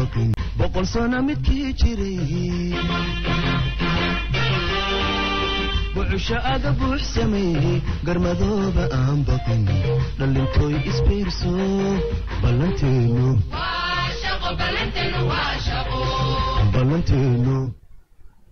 [0.00, 2.74] boqol sano midkii jiray
[5.94, 9.64] bucusho aga buux sameeyey garmadooba aan baqin
[10.18, 11.52] dhallintooy isbiirso
[12.42, 13.26] ballanteenu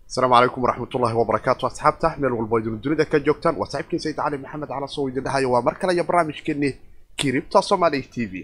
[0.08, 4.38] asalaamu calaykum waraxmatullaahi wabarakaatu asxaabta meel walbo idinu dunida ka joogtaan waa saaxiibkiin sayid cali
[4.38, 6.72] maxamed cala soo idin dhahayo waa mar kale iyo barnaamijkeennii
[7.16, 8.34] kiribta somaali t v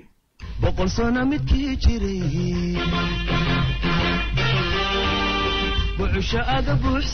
[5.98, 7.06] bucusho aga buux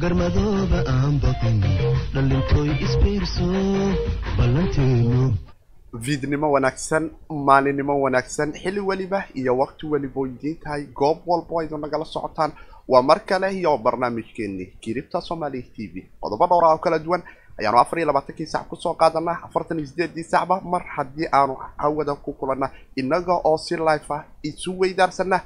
[0.00, 1.58] garmadooba aan baqin
[2.14, 3.46] dhallintooy isbiirso
[4.38, 5.34] ballanteenu
[6.04, 7.04] fiidnimo wanaagsan
[7.48, 12.52] maalinimo wanaagsan xilli weliba iyo waqti weliba idiin tahay goob walbo aydu nagala socotaan
[12.88, 15.94] waa mar kale iyo barnaamijkeennii kiribta somaali t v.
[16.20, 17.22] Qodobo dhowra oo kala duwan
[17.58, 21.56] ayaanu afar iyo labaatankii sac ku soo qaadanaa afartan iyo sideedii sacba mar haddii aanu
[21.76, 25.40] hawada ku kulanna innaga oo si life ah isu weydaarsana.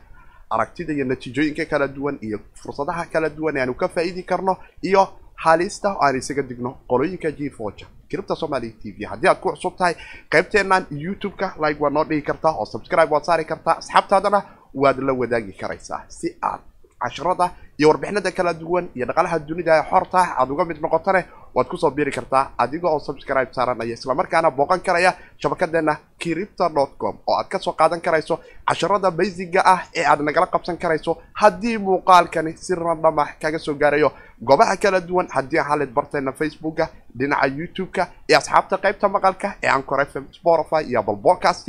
[0.50, 5.08] Aragtida iyo natiijooyinka kala duwan iyo fursadaha kala duwan ee aanu ka faa'iidi karno iyo
[5.34, 9.50] halista oo aan isaga digno qolooyinka g foja kiribta somaali t v haddii aad ku
[9.50, 9.94] cusub tahay
[10.30, 14.42] qaybteennan youtube-ka like waad noo dhigi kartaa oo subscribe waad saari kartaa asxaabtaadana
[14.74, 16.60] waad la wadaagi karaysaa si aad
[17.02, 21.24] casharada iyo warbixinada kala duwan iyo dhaqalaha dunida ee xorta aad uga mid noqotane
[21.56, 25.10] waad ku soo biiri kartaa adiga oo subscribe saaranaya islamarkaana booqan karaya
[25.42, 28.34] shabakadeena kiripta dot com oo aad ka soo qaadan karayso
[28.68, 33.74] casharada baysiga ah ee aad nagala qabsan karayso haddii muuqaalkani si randham ah kaga soo
[33.82, 34.10] gaarayo.
[34.48, 36.84] Goobaha kala duwan haddii halid barteena facebooka
[37.18, 41.68] dhinaca youtube-ka iyo asxaabta qaybta maqalka ee ancor f m spotify iyo apple podcast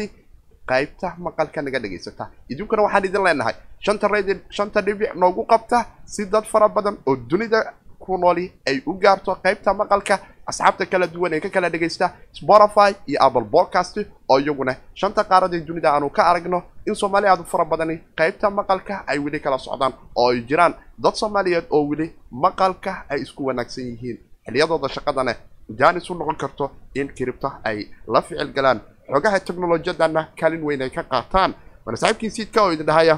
[0.72, 5.78] qaybta maqalka naga dhegaysata idinkuna waxaan idin leenahay shanta radi shanta dhibic noogu qabta
[6.14, 7.60] si dad fara badan oo dunida
[8.08, 10.16] ku nooli ay u gaarto qaybta maqalka
[10.50, 12.06] asxaabta kala duwan ee ka kala dhegaysta
[12.40, 13.96] spotify iyo apple podcast
[14.32, 18.50] oo iyaguna shanta qaarada dunida aanu ka aragno in soomaali aad u fara badani qaybta
[18.60, 20.74] maqalka ay weli kala socdaan oo ay jiraan.
[21.04, 25.34] Dad soomaaliyeed oo weli maqalka ay isku wanaagsan yihiin xiliyadooda shaqadana
[25.80, 26.66] jaanis u noqon karto
[26.96, 27.78] in kiribta ay
[28.14, 28.80] la ficil galaan.
[29.14, 31.52] Xogaha technolojiyadana kaalin weyn ay ka qaataan.
[31.86, 33.16] Waana saaxiibkii siidka oo idin dhahaya.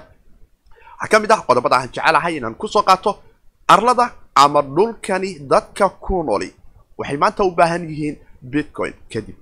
[1.02, 3.12] Waxaa ka mid ah qodobada aan jecelahay inaan ku soo qaato
[3.68, 4.06] arlada
[4.44, 6.50] ama dhulkani dadka ku nooli.
[6.98, 8.16] Waxay maanta u baahan yihiin
[8.52, 9.36] bitcoin kadib.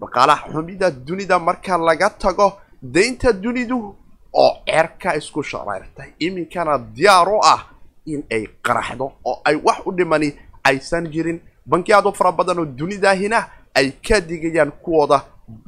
[0.00, 2.46] Dhaqaalaha xumida dunida marka laga tago
[2.94, 3.78] daynta dunidu
[4.42, 7.60] oo cerka isku shareertay iminkana diyaar u ah
[8.12, 10.28] in ay qaraxdo oo ay wax u dhimani
[10.68, 11.40] aysan jirin.
[11.70, 13.38] Bankiyaad u fara badan oo dunidahina
[13.74, 15.18] ay ka digayaan kuwooda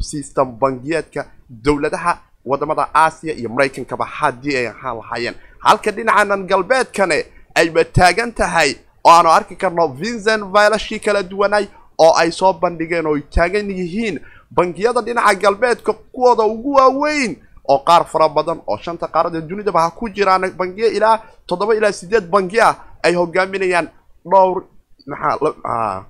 [0.01, 1.21] system bangiyeedka
[1.65, 2.13] dowladaha
[2.45, 5.35] waddamada aasiya iyo maraykankaba haddii ay ahaan lahaayeen.
[5.59, 7.19] Halka dhinacanan galbeedkane
[7.61, 8.71] ayba taagan tahay
[9.05, 11.65] oo aanu arki karno vincent vilashii kala duwanay
[12.05, 14.17] oo ay soo bandhigeen oo ay taagan yihiin
[14.57, 17.33] bangiyada dhinaca galbeedka kuwooda ugu waaweyn
[17.73, 21.17] oo qaar fara badan oo shanta qaarada dunidaba ha ku jiraan bangiyo ilaa
[21.47, 23.89] toddoba ilaa sideed bangi ah ay hogaaminayaan
[24.31, 24.63] dhowr
[25.07, 26.05] maxaa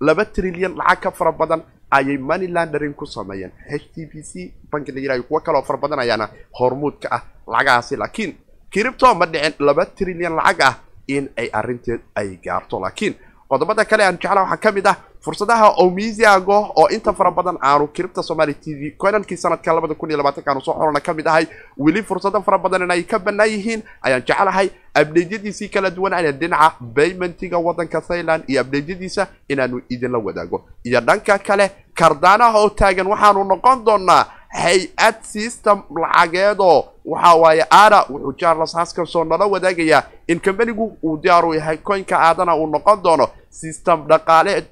[0.00, 4.52] laba trilyan lacag ka fara badan ayay money landering ku sameeyeen h t b c
[4.72, 6.26] banki la yirayo kuwo kaleoo fara badan ayaana
[6.58, 7.96] hormuudka ah lacagahaasi.
[7.96, 8.32] Laakiin
[8.70, 10.74] kiribto ma dhicin laba trilyan lacag ah
[11.08, 13.14] in ay arrinteed ay gaarto laakiin
[13.48, 17.86] qodobada kale aan jeclaa waxaa ka mid ah fursadaha omisiago oo inta fara badan aanu
[17.94, 21.26] kiribta somaali t v konankii sanadka labada kun iyo labaatanka aanu soo xorana ka mid
[21.26, 21.46] ahay.
[21.78, 26.32] Weli fursado fara badan in ay ka bannaan yihiin ayaan jecelahay abdeydyadiisii kala duwan aya
[26.32, 30.64] dhinaca baymentiga waddanka thailand iyo abdeydyadiisa inaanu idinla wadaago.
[30.84, 34.24] Iyo dhanka kale kardaanaha oo taagan waxaanu noqon doonaa
[34.62, 41.44] hay'ad system lacageedoo waxa waaye aada wuxuu charles haskanso nala wadaagayaa in kambanigu uu diyaar
[41.46, 44.64] u yahay koynka aadana uu noqon doono system dhaqaale.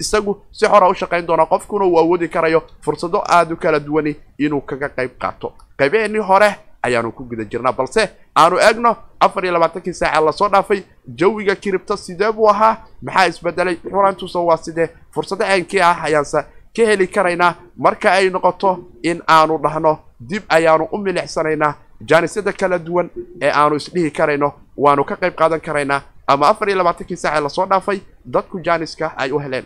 [0.00, 4.16] Isagu si xora u shaqayn doona qofkuna uu awoodi karayo fursado aada u kala duwani
[4.38, 5.52] inuu kaga qayb qaato.
[5.78, 6.48] Qaybaheenii hore
[6.82, 11.54] ayaanu ku guda jirnaa balse aanu eegno afar iyo labaatankii saaca la soo dhaafay jawiga
[11.54, 12.76] kiribto sidee buu ahaa?
[13.02, 13.76] Maxaa isbedelay?
[13.76, 14.88] Xurantuusa waa sidee?
[15.14, 16.44] Fursado ceenkii ah ayaanse
[16.76, 18.70] ka heli karaynaa marka ay noqoto
[19.02, 21.74] in aanu dhahno dib ayaanu u milicsanaynaa
[22.08, 23.10] jaanisyada kala duwan
[23.42, 27.48] ee aanu isdhihi karayno waanu ka qayb qaadan karaynaa ama afar iyo labaatankii saaca la
[27.48, 29.64] soo dhaafay dadku jaaniska ay u heleen.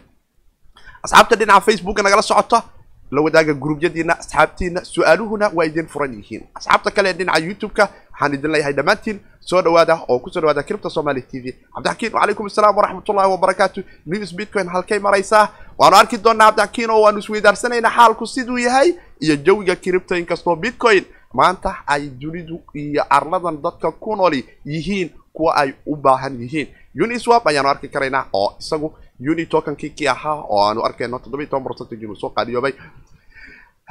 [1.04, 2.62] Asxaabta dhinaca facebooka nagala socota
[3.10, 8.34] la wadaaga gruubyadiina asxaabtiina su'aaluhuna waa idin furan yihiin asxaabta kale ee dhinaca youtube-ka waxaan
[8.34, 12.46] idin leeyahay dhammaantiin soo dhawaada oo ku soo dhawaada kiribta somaali t v cabdixakiin wacalaykum
[12.46, 15.48] asalaam waraxmatullahi wabarakaatu news bitcoin halkay maraysaa
[15.78, 21.04] waanu arki doonaa cabdixakiin oo waanu isweydaarsanayna xaalku siduu yahay iyo jawiga kiribta inkastoo bitcoin
[21.32, 26.68] maanta ay dunidu iyo arladan dadka ku nooli yihiin kuwa ay u baahan yihiin
[27.04, 31.64] uniswap ayaanu arki karaynaa oo isagu uni tokankii kii ahaa oo aanu arkayno toddobiyi toban
[31.68, 32.72] percentage inuu soo qaaliyoobay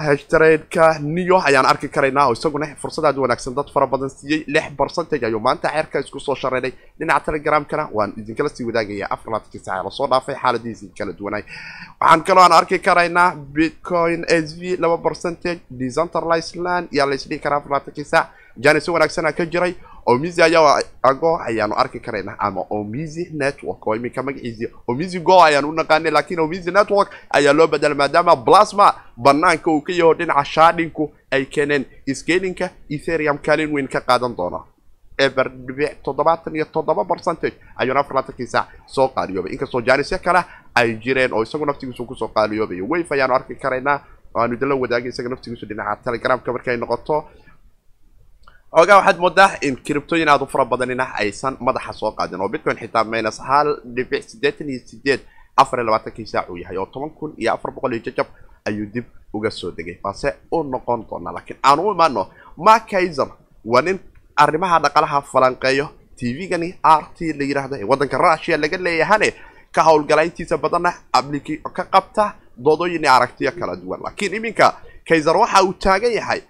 [0.05, 4.43] hashtareedka niyo ayaan arki karaynaa oo isaguna fursad aad u wanaagsan dad fara badan siiyey
[4.47, 9.31] lix barcentage ayuu maanta xeerka isku soo shareeray dhinaca telegramkana waan idinkala sii wadaagaya afar
[9.33, 11.43] laatankii saaca la soo dhaafay xaaladihiisi kala duwanay.
[12.01, 17.39] Waxaan kaloo aan arki karaynaa bitcoin s v laba percentage decentralized land yaa la isdhihi
[17.43, 18.27] karaa afar laatankii saac
[18.63, 19.73] jani si wanaagsanaa ka jiray
[20.05, 23.87] omizi ayaa ago ayaanu arki karaynaa ama omizi network.
[23.87, 28.35] Oo iminka magaciisi omizi go ayaanu u naqaanay laakiin omizi network ayaa loo bedelay maadaama
[28.35, 34.35] plasma banaanka uu ka yaho dhinaca shaadhinku ay keeneen scalinka etherium kaalin weyn ka qaadan
[34.37, 34.59] doona
[35.17, 38.23] eber dhibic toddobaatan iyo toddoba percentage ayuuna afar
[38.85, 40.43] soo qaaliyoobay inkastoo jaanisyo kale
[40.75, 43.99] ay jireen oo isagu naftigiisu ku soo qaaliyoobayo wayf ayaanu arki karaynaa
[44.33, 47.23] waanu idinla wadaagay isaga naftigiisu dhinaca telegramka markay noqoto
[48.75, 52.77] xoogaa waxaad moodaa in criptooyin aad u fara badanina aysan madaxa soo qaadin oo bitcoin
[52.81, 55.19] xitaa minus hal dhibic siddeetan iyo sideed
[55.61, 58.27] afar iyo labaatankii saac uu yahay oo toban kun iyo afar boqol iyo jajab
[58.67, 62.27] ayuu dib uga soo degay balse u noqon doonaa laakiin aan u imaano
[62.57, 63.27] mark kaiser
[63.71, 63.99] waa nin
[64.43, 65.87] arrimaha dhaqalaha falanqeeyo
[66.19, 66.69] tv-gani
[67.01, 69.29] r t la yidhaahdo ee waddanka russia laga leeyahane
[69.75, 72.23] ka howlgala intiisa badanna abliki ka qabta
[72.65, 73.99] doodooyin iyo aragtiyo kala duwan.
[74.03, 74.67] Laakiin iminka
[75.07, 76.41] kaiser waxa uu taagan yahay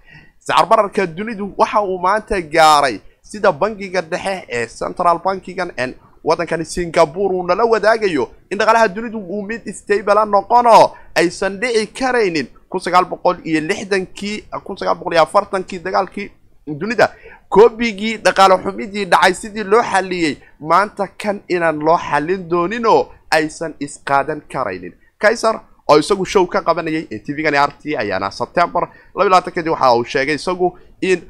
[0.46, 5.94] sicir bararka dunidu waxa uu maanta gaaray sida bangiga dhexe ee central bankigan en
[6.24, 10.92] waddankani singapore uu nala wadaagayo in dhaqaalaha dunidu uu mid stable noqono.
[11.14, 16.30] Aysan dhici karaynin kun sagaal boqol iyo lixdankii kun sagaal boqol iyo afartankii dagaalkii
[16.66, 17.10] dunida.
[17.48, 24.40] Koobigii dhaqaale xumidii dhacay sidii loo xaliyey maanta kan inaan loo xalin dooninoo aysan isqaadan
[24.52, 24.92] karaynin.
[25.18, 25.60] Kaisar
[25.90, 28.82] oo isagu show ka qabanayay ee tvgani r t ayaana september
[29.14, 30.68] laba labaatankeedii waxa uu sheegay isagu
[31.10, 31.20] in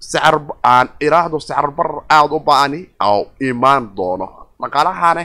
[0.00, 2.80] sicir aan iraahdo sicir barar aada u ba'ani
[3.10, 4.26] oo imaan doono.
[4.60, 5.24] Dhaqaalahane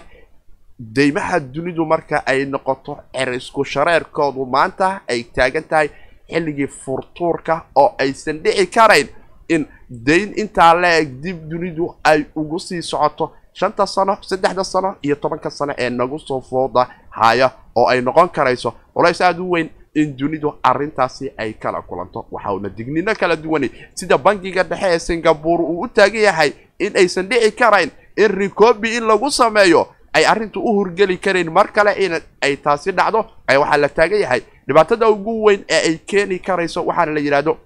[0.96, 5.88] deymaha dunidu marka ay noqoto cer isku shareerkoodu maanta ay taagan tahay
[6.32, 9.08] xilligii furtuurka oo aysan dhici karayn
[9.54, 9.62] in
[10.08, 13.26] dayn intaa la-eg dib dunidu ay ugu sii socoto
[13.60, 18.30] shanta sano saddexda sano iyo tobanka sano ee nagu soo fooda haya oo ay noqon
[18.30, 22.26] karayso culays aada u weyn in dunidu arrintaasi ay kala kulanto.
[22.32, 26.96] Waxa uuna dignino kala duwanay sida bangiga dhexe ee singapore uu u taagan yahay in
[26.98, 31.92] aysan dhici karayn in rikobi in lagu sameeyo ay arrintu u hurgeli karayn mar kale
[32.06, 34.42] in ay taasi dhacdo ay waxaa la taagan yahay.
[34.68, 37.58] Dhibaatada ugu weyn ee ay keeni karayso waxaana la yidhaahdo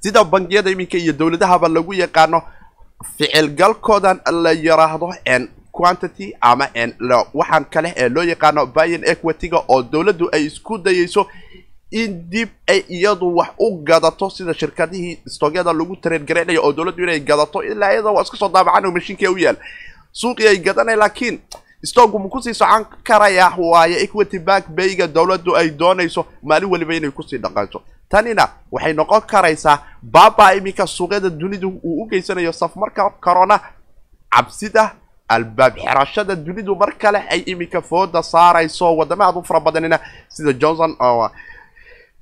[0.00, 2.42] sida bangiyada iminka iyo dowladahaba lagu yaqaano
[3.18, 6.92] ficilgalkoodan la yiraahdo n quantity ama n
[7.34, 11.26] waxaan kale ee loo yaqaano byan equity-ga oo dowladdu ay isku dayayso
[11.90, 17.20] in dib ay iyadu wax u gadato sida shirkadihii stogyada lagu tareergareynayo oo dowladdu inay
[17.20, 19.56] gadato ilaa iyada waa iska soo daabacan oo mashiinka u yaal.
[20.12, 21.40] Suuqii ay gadanay laakiin
[21.84, 26.94] stogu ma ku sii socon karaya waayo equity back bayga dowladdu ay doonayso maalin weliba
[26.94, 29.76] inay ku sii dhaqanto tanina waxay noqon karaysaa
[30.14, 33.56] baaba iminka suuqyada dunidu uu u geysanayo safmarka corona
[34.34, 34.84] cabsida
[35.34, 39.98] albaab xirashada dunidu mar kale ay iminka fooda saarayso wadama aad u fara badanina
[40.28, 41.28] sida johnson oo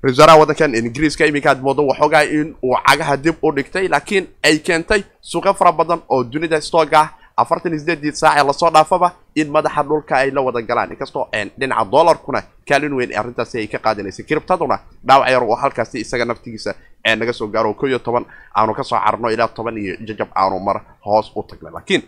[0.02, 4.58] ra'iisul waddankan ingiriiska iminka aad moodo waxoogaa in uu cagaha dib u dhigtay laakiin ay
[4.66, 7.08] keentay suuqyo fara badan oo dunida stoog ah
[7.42, 10.90] afartan iyo sideedii saacee la soo dhaafaba in madaxa dhulka ay la wada galaan.
[10.92, 11.28] Inkastoo
[11.58, 16.74] dhinaca dollarkuna kaalin weyn arrintaasi ay ka qaadanaysay kiribtaduna dhaawac yar oo halkaasi isaga naftigiisa
[17.06, 17.74] ee naga soo gaaro.
[17.74, 18.24] Ko iyo toban
[18.56, 21.72] aanu ka soo carno ilaa toban iyo jajab aanu mar hoos u tagnay.
[21.72, 22.02] Laakiin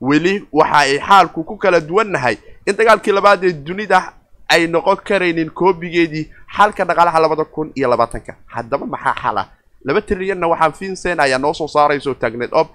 [0.00, 2.36] weli waxa ay xaalku ku kala duwannahay
[2.66, 4.12] in dagaalkii labaad ee dunida
[4.48, 6.24] ay noqon karaynin koobigeedii
[6.56, 8.34] xalka dhaqaalaha labada kun iyo labaatanka.
[8.46, 9.42] Haddaba maxaa xala
[9.84, 12.68] laba trilyanna waxaa vincent ayaa noo soo saarayso taagneed ob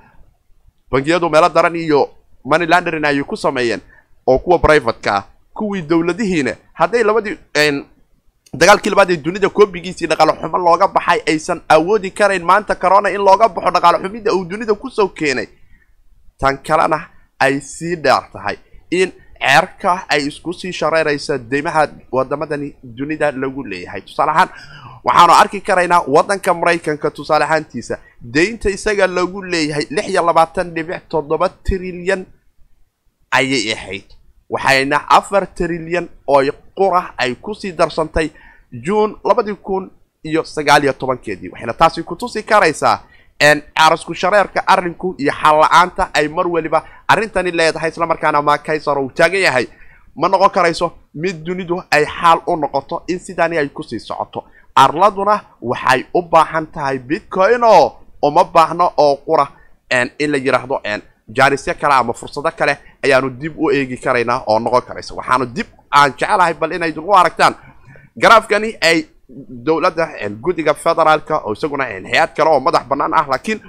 [0.96, 2.02] bangiyadu meelo daran iyo
[2.52, 3.82] money laundering ayay ku sameeyeen
[4.28, 5.24] oo kuwa privateka ah
[5.58, 7.38] kuwii dowladihiina hadday labadii
[8.60, 13.22] dagaalkii labaad ee dunida koobigiisii dhaqaale xumo looga baxay aysan awoodi karayn maanta corona in
[13.28, 15.48] looga baxo dhaqaale xumida uu dunida ku soo keenay.
[16.40, 17.00] Tan kalena
[17.40, 18.58] ay sii dheer tahay
[18.92, 24.02] in ceerka ay isku sii shareeraysa deymaha wadamadani dunida lagu leeyahay.
[24.02, 24.50] Tusaale ahaan
[25.06, 31.02] waxaanu arki karaynaa waddanka maraykanka tusaale ahaantiisa deynta isaga lagu leeyahay lix iyo labaatan dhibic
[31.10, 32.26] toddoba trilyan
[33.32, 34.06] ayay ahayd.
[34.50, 36.42] Waxayna afar trilyan oo
[36.78, 38.30] qura ay ku sii darsantay
[38.72, 39.92] juun labadii kun
[40.24, 41.50] iyo sagaal iyo tobankeedii.
[41.50, 43.00] Waxayna taasi kutusi karaysaa
[43.78, 49.42] carasku shareerka arrinku iyo xal la'aanta ay mar weliba arrintani leedahay islamarkaana makaysar uu taagan
[49.42, 49.68] yahay.
[50.16, 54.44] Ma noqon karayso mid dunidu ay xaal u noqoto in sidaani ay ku sii socoto
[54.76, 59.48] arladuna waxay u baahan tahay bitcoin oo uma baahno oo qura.
[60.20, 60.82] In la yidhaahdo
[61.36, 65.14] jaanisyo kale ama fursado kale ayaanu dib u eegi karaynaa oo noqon karaysa.
[65.16, 67.56] Waxaanu dib aan jecelahay bal inaydin u aragtaan.
[68.22, 69.06] Garaafkani ay
[69.66, 70.06] dowladda
[70.42, 73.60] guddiga federaalka oo isaguna hay'ad kale oo madax bannaan ah laakiin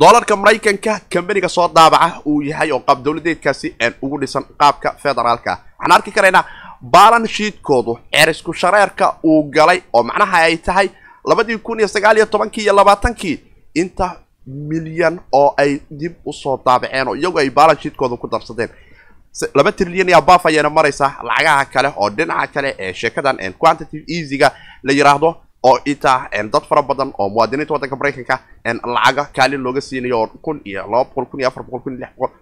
[0.00, 5.52] doolarka maraykanka kambaniga soo daabaca uu yahay oo qaab dowladeedkaasi ugu dhisan qaabka federaalka.
[5.78, 6.44] Waxaan arki karaynaa
[6.80, 10.88] balan shiidkoodu cerisku shareerka uu galay oo macnaha ay tahay
[11.24, 13.40] labadii kun iyo sagaal iyo tobankii iyo labaatankii
[13.74, 18.68] inta milyan oo ay dib u soo daabaceen oo iyagu ay balan shiidkooda ku darsadeen.
[19.54, 24.50] Laba trilyan iyo abaf ayayna maraysaa lacagaha kale oo dhinaca kale ee sheekadan quantitative easyga
[24.82, 28.38] la yiraahdo oo itaa dad fara badan oo muwaadiniinta waddanka maraykanka
[28.84, 32.00] lacaga kaalin looga siinayo oo kun iyo laba boqol kun iyo afar boqol kun iyo
[32.00, 32.34] lix boqol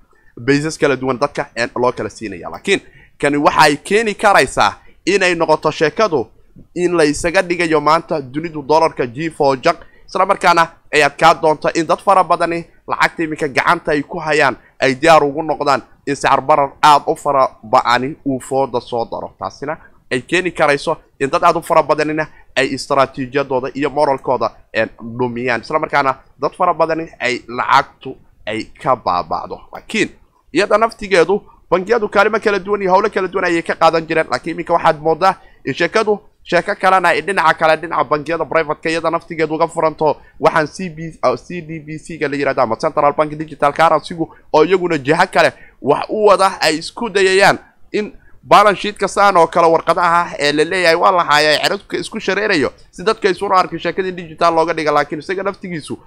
[0.47, 2.81] baysas kala duwan dadka loo kala siinaya laakiin
[3.21, 4.73] kani waxay keeni karaysaa
[5.07, 6.27] inay noqoto sheekadu
[6.75, 9.77] in la isaga dhigayo maanta dunidu dollarka g for jak
[10.09, 14.57] isla markaana ay adkaa doonto in dad fara badani lacagta iminka gacanta ay ku hayaan
[14.81, 19.35] ay diyaar ugu noqdaan in sicir barar aada u fara ba'ani uu fooda soo daro.
[19.39, 19.77] Taasina
[20.13, 24.51] ay keeni karayso in dad aada u fara badanina ay istraatiijiyadooda iyo moralkooda
[25.19, 29.61] dhumiyaan isla markaana dad fara badani ay lacagtu ay ka baaba'do.
[29.73, 30.09] Laakiin
[30.53, 34.27] iyada naftigeedu bangiyadu kaalimo kala duwan iyo howlo kala duwan ayay ka qaadan jireen.
[34.31, 35.35] Laakiin iminka waxaad moodaa
[35.75, 40.17] sheekadu sheeko kalena ay dhinaca kale dhinaca bangiyada privateka iyada naftigeedu uga furanto.
[40.41, 40.99] Waxaan c b
[41.45, 45.27] c d b c ga la yiraahdo ama central bank digital currencygu oo iyaguna jiho
[45.33, 47.59] kale wax u wada ay isku dayayaan
[47.93, 52.21] in balance sheet kastaan oo kale warqadaha ah ee la leeyahay waa la haaya isku
[52.21, 52.73] shareerayo.
[52.91, 55.99] Si dadka isuna arkin sheekadii digital looga dhiga laakiin isaga naftigiisu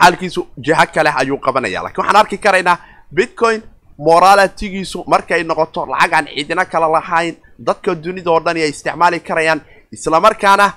[0.00, 2.78] xaalkiisu jiho kale ayuu qabanaya lakiin waxaan arki karaynaa
[3.12, 3.62] bitcoin
[3.98, 9.60] moralitigiisu markay noqoto lacag aan ciidina kala lahayn dadka dunida oo dhan ay isticmaali karayaan
[9.92, 10.72] islamarkaana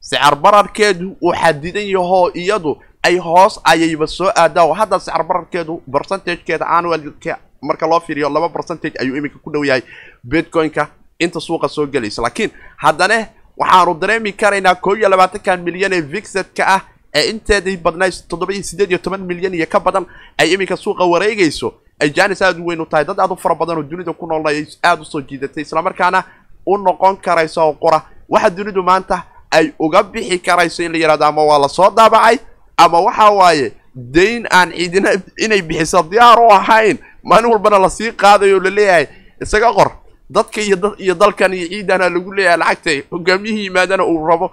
[0.00, 4.64] sicir bararkeedu uu xadidan yahoo iyadu ay hoos ayayba soo aadaa.
[4.64, 9.64] Oo hadda sicir bararkeedu percentagekeeda annualka marka loo fiiriyo laba percentage ayuu iminka ku dhow
[9.64, 9.82] yahay
[10.24, 10.88] bitcoin-ka
[11.18, 12.22] inta suuqa soo gelaysa.
[12.22, 13.26] Laakiin haddana
[13.56, 16.80] waxaanu dareemi karaynaa koo iyo labaatankan milyan ee vixedka ah
[17.14, 20.06] ee inteedii badnay toddoba iyo siddeed iyo toban milyan iyo ka badan
[20.38, 23.04] ay iminka suuqa wareegayso ay janis aada u weyn u tahay.
[23.04, 26.24] Dad aada u fara badan oo dunida ku noolna ay aada u soo jiidatay islamarkaana
[26.66, 28.02] u noqon karayso oo qura.
[28.28, 32.38] Waxa dunidu maanta ay uga bixi karayso in la yihahdo ama waa la soo daabacay
[32.76, 35.10] ama waxa waaye dayn aan ciidina
[35.44, 39.06] inay bixiso diyaar u ahayn maalin walbana la sii qaadayo o la leeyahay
[39.42, 39.90] isaga qor
[40.30, 44.50] dadka iyo da iyo dalkan iyo ciidana lagu leeyahay lacagta hogaamiyihii yimaadana uu rabo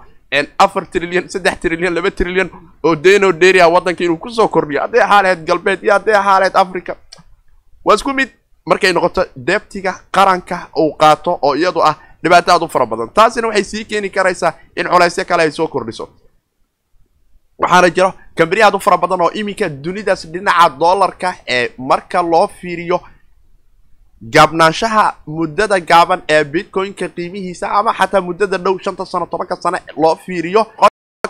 [0.58, 2.50] afar trilyan saddex trilyan laba trilyan
[2.84, 4.80] oo daynoo dheeri ah waddanka inuu ku soo kordhiyo.
[4.84, 6.92] Hadday ahaa lahayd galbeed iyo hadday ahaa lahayd africa
[7.90, 8.30] waa isku mid
[8.70, 13.08] markay noqoto deebtiga qaranka uu qaato oo iyadu ah dhibaato aad u fara badan.
[13.14, 16.08] Taasina waxay sii keeni karaysaa in colaysyo kale ay soo kordhiso.
[17.58, 22.46] Waxaana jiro kambani aad u fara badan oo iminka dunidaas dhinaca dollarka ee marka loo
[22.60, 23.00] fiiriyo
[24.34, 30.16] gaabnaanshaha muddada gaaban ee bitcoin-ka qiimihiisa ama xataa muddada dhow shanta sano tobanka sano loo
[30.26, 30.66] fiiriyo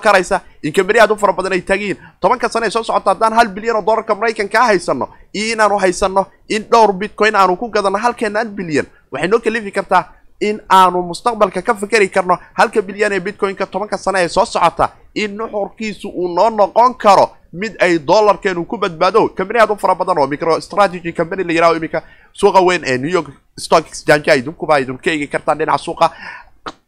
[0.00, 3.32] karaysa in kambani aad u fara badan ay taagiyiin tobanka sano ay soo socoto haddaan
[3.38, 7.68] hal bilyan oo dollarka maraykanka a haysano iyo inaanu haysano in dhowr bitcoin aanu ku
[7.68, 8.86] gadano halkeena hal bilyan.
[9.12, 10.04] Waxay noo kalifi kartaa
[10.40, 14.88] in aanu mustaqbalka ka fikeri karno halka bilyan ee bitcoin-ka tobanka sano ee soo socota
[15.14, 19.28] in nuxurkiisu uu noo noqon karo mid ay dollarkeenu ku badbaado.
[19.28, 22.02] Kambani aad u fara badan oo micro strategy company la yiraho iminka
[22.32, 23.28] suuqa weyn ee new york
[23.58, 26.10] stock exchange idinkuba idinka eegi kartaan dhinaca suuqa.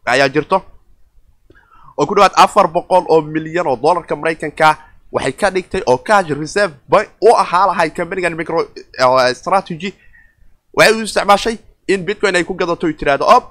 [0.07, 0.62] Ayaa jirto
[1.99, 4.76] oo ku dhawaad afar boqol oo milyan oo dollarka maraykanka
[5.12, 6.75] waxay ka dhigtay oo cash reserve
[7.20, 8.64] u ahaa lahay companigan micro
[9.34, 9.94] strategy.
[10.76, 11.56] Waxay u isticmaashay
[11.88, 13.44] in bitcoin ay ku gadato y tiraahdo ob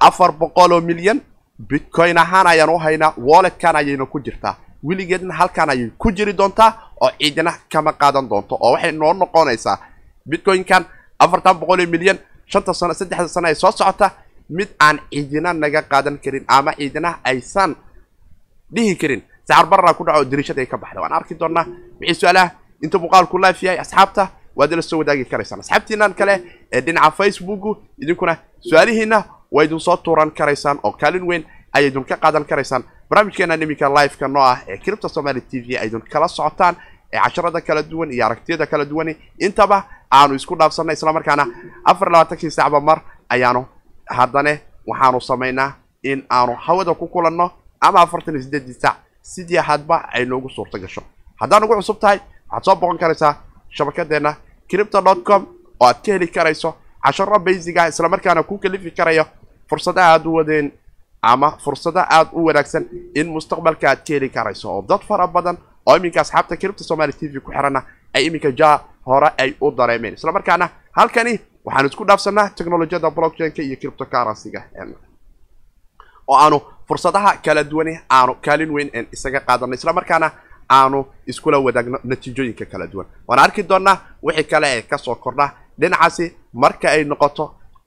[0.00, 1.20] afar boqol oo milyan
[1.58, 6.70] bitcoin ahaan ayaan u haynaa walletkan ayayna ku jirtaa weligeedna halkan ayay ku jiri doontaa
[7.00, 9.78] oo ciidina kama qaadan doonto oo waxay noo noqonaysaa
[10.26, 10.84] bitcoin-kan
[11.18, 14.10] afartan boqol oo milyan shanta sano saddexda sano ay soo socota
[14.50, 17.76] mid aan ciidina naga qaadan karin ama ciidina aysan
[18.74, 19.22] dhihi karin.
[19.48, 21.66] Sacar barara ku dhaco dariishada ay ka baxda waan arki doonaa.
[22.00, 22.50] Wixii su'aalaha
[22.82, 25.60] inta muuqaalku life yahay asxaabta waad ila soo wadaagi karaysaan.
[25.60, 26.34] Asxaabtiinan kale
[26.72, 32.04] ee dhinaca facebooku idinkuna su'aalihiina waa idin soo tuuran karaysaan oo kaalin weyn ayay idin
[32.04, 32.84] ka qaadan karaysaan.
[33.08, 36.76] Barnaamijkeena iminka liveka noo ah ee cripta somaly t v ay idin kala socotaan
[37.12, 39.16] ee casharada kala duwan iyo aragtiyada kala duwani.
[39.38, 41.44] Intaba aanu isku dhaafsanay islamarkaana
[41.84, 43.66] afar labaatankii sacba mar ayaanu
[44.06, 50.24] haddane waxaanu samaynaa in aanu hawada ku kulanno ama afartan siddeedii sac sidii hadba ay
[50.24, 51.02] noogu suurta gasho.
[51.40, 52.18] Haddaad ugu cusub tahay
[52.50, 53.34] waxaad soo boqon karaysaa
[53.70, 54.36] shabakadeenna
[54.68, 55.46] cripto dot com
[55.80, 59.24] oo aad ka heli karayso casharo baysiga islamarkaana ku kalifi karayo
[59.68, 60.72] fursada aad u wadeen
[61.22, 62.84] ama fursado aad u wanaagsan
[63.14, 64.68] in mustaqbalka aad ka heli karayso.
[64.72, 65.56] Oo dad fara badan
[65.86, 67.82] oo iminka asxaabta cripta somaly t v ku xirana
[68.14, 70.14] ay iminka ja hore ay u dareemeen.
[70.14, 74.60] Islamarkaana halkani waxaan isku dhaafsanaa technolojiyada blockchainka iyo cryptocurrencyga
[76.28, 80.28] oo aanu fursadaha kala duwani aanu kaalin weyn isaga qaadano isla markaana
[80.76, 83.06] aanu iskula wadaagno natiijooyinka kala duwan.
[83.28, 85.46] Waana arki doonaa wixii kale ee ka soo kordha
[85.80, 87.44] dhinacaasi marka ay noqoto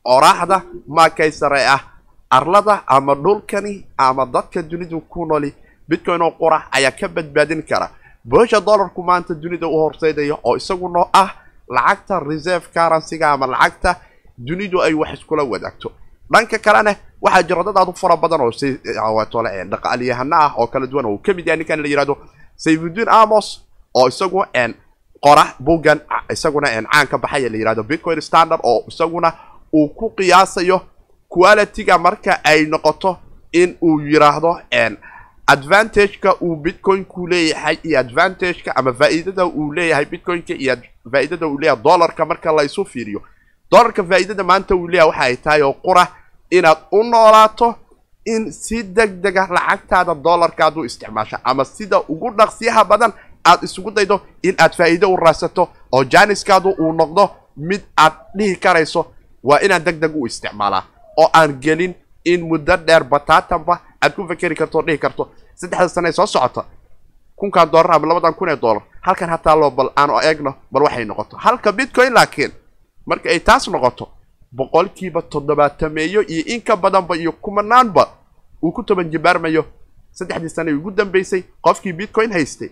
[0.07, 1.81] qoraaxda maakaysare ah
[2.29, 5.53] arlada ama dhulkani ama dadka dunidu ku nooli
[5.89, 7.89] bitcoin oo qura ayaa ka badbaadin kara.
[8.25, 11.29] Boosha dollarku maanta dunida u horseydaya oo isaguna ah
[11.75, 13.95] lacagta reserve currencyga ama lacagta
[14.37, 15.91] dunidu ay wax iskula wadaagto
[16.31, 18.79] dhanka kalena waxaa jira dad aad u fara badan oo si
[19.31, 22.17] tole dhaqaalyahano ah oo kala duwan oo uu ka mid yahay ninkan la yihahdo
[22.55, 23.47] sayfuddin amos
[23.93, 24.45] oo isagu
[25.21, 25.99] qora bugan
[26.33, 29.33] isaguna caan ka baxaya la yihahdo bitcoin standard oo isaguna
[29.73, 30.81] uu ku qiyaasayo
[31.29, 33.17] qualityga marka ay noqoto
[33.51, 34.59] in uu yiraahdo
[35.47, 40.75] advantageka uu bitcoinku leeyahay iyo advantageka ama faa'iidada uu leeyahay bitcoinka iyo
[41.11, 43.21] faa'iidada uu leeyahay dollarka marka la isu fiiriyo.
[43.71, 46.07] Dollarka faa'iidada maanta uu leeyahay waxa ay tahay oo qura
[46.51, 47.75] inaad u noolaato
[48.25, 53.13] in si deg dega lacagtaada dollarkaad u isticmaasha ama sida ugu dhaqsiyaha badan
[53.45, 58.55] aad isugu daydo in aad faa'iido u raadsato oo jaaniskaadu uu noqdo mid aad dhihi
[58.55, 59.05] karayso
[59.43, 60.83] waa inaan deg deg u isticmaalaa
[61.17, 61.93] oo aan gelin
[62.25, 66.65] in muddo dheer bataatanba aad ku fakeri karto o dhihi karto saddexda sane soo socota.
[67.35, 71.05] Kunkan dollar ama labadan kun ee dollar halkan hataa loo bal aanu eegno bal waxay
[71.05, 71.37] noqoto.
[71.37, 72.51] Halka bitcoin laakiin
[73.05, 74.09] marka ay taas noqoto
[74.55, 78.07] boqolkiiba toddobaatameeyo iyo in ka badanba iyo kumanaanba
[78.63, 79.65] uu ku toban jibaarmayo.
[80.11, 82.69] Saddexdii sane ugu dambeysay qofkii bitcoin haystay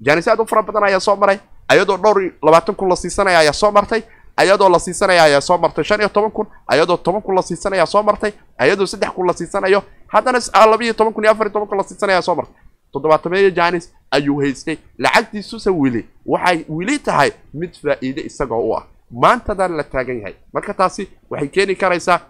[0.00, 1.38] jaanis aad u fara badan ayaa soo maray.
[1.68, 4.02] Ayadoo dhowr labaatan kun la siisanaya ayaa soo martay.
[4.36, 6.46] Ayadoo la siisanaya ayaa soo martay shan iyo toban kun.
[6.68, 8.32] Ayadoo toban kun la siisanaya soo martay.
[8.58, 9.82] Ayadoo saddex kun la siisanayo
[10.14, 10.38] haddana
[10.70, 12.54] laba iyo toban kun iyo afar iyo toban kun la siisanaya soo martay.
[12.92, 14.76] Toddobaatameeyo jaanis ayuu haystay.
[14.98, 16.02] Lacagtiisuse weli
[16.32, 17.30] waxay weli tahay
[17.60, 18.84] mid faa'iide isagoo u ah.
[19.22, 22.20] Maantadan la taagan yahay marka taasi waxay keeni karaysaa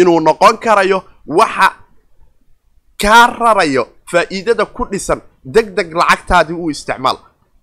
[0.00, 1.68] inuu noqon karayo waxa
[3.02, 7.18] kaa rarayo faa'iidada ku dhisan deg deg lacagtaadii u isticmaal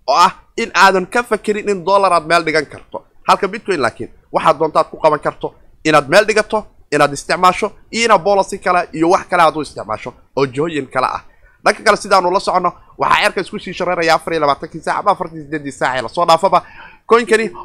[0.08, 3.04] oo ah in aadan ka fakerin in dollar aad meel dhigan karto.
[3.28, 6.58] Halka bitcoin laakiin waxaad doontaad ku qaban karto inaad meel dhigato
[6.94, 11.06] inaad isticmaasho iyo inaad bolicy kale iyo wax kale aad u isticmaasho oo jihooyin kale
[11.06, 11.22] ah.
[11.64, 15.10] Dhanka kale sidaanu la soconno waxaa cerka isku sii shareeraya afar iyo labaatankii saac ama
[15.10, 16.62] afartii sideedii saac ee la soo dhaafaba.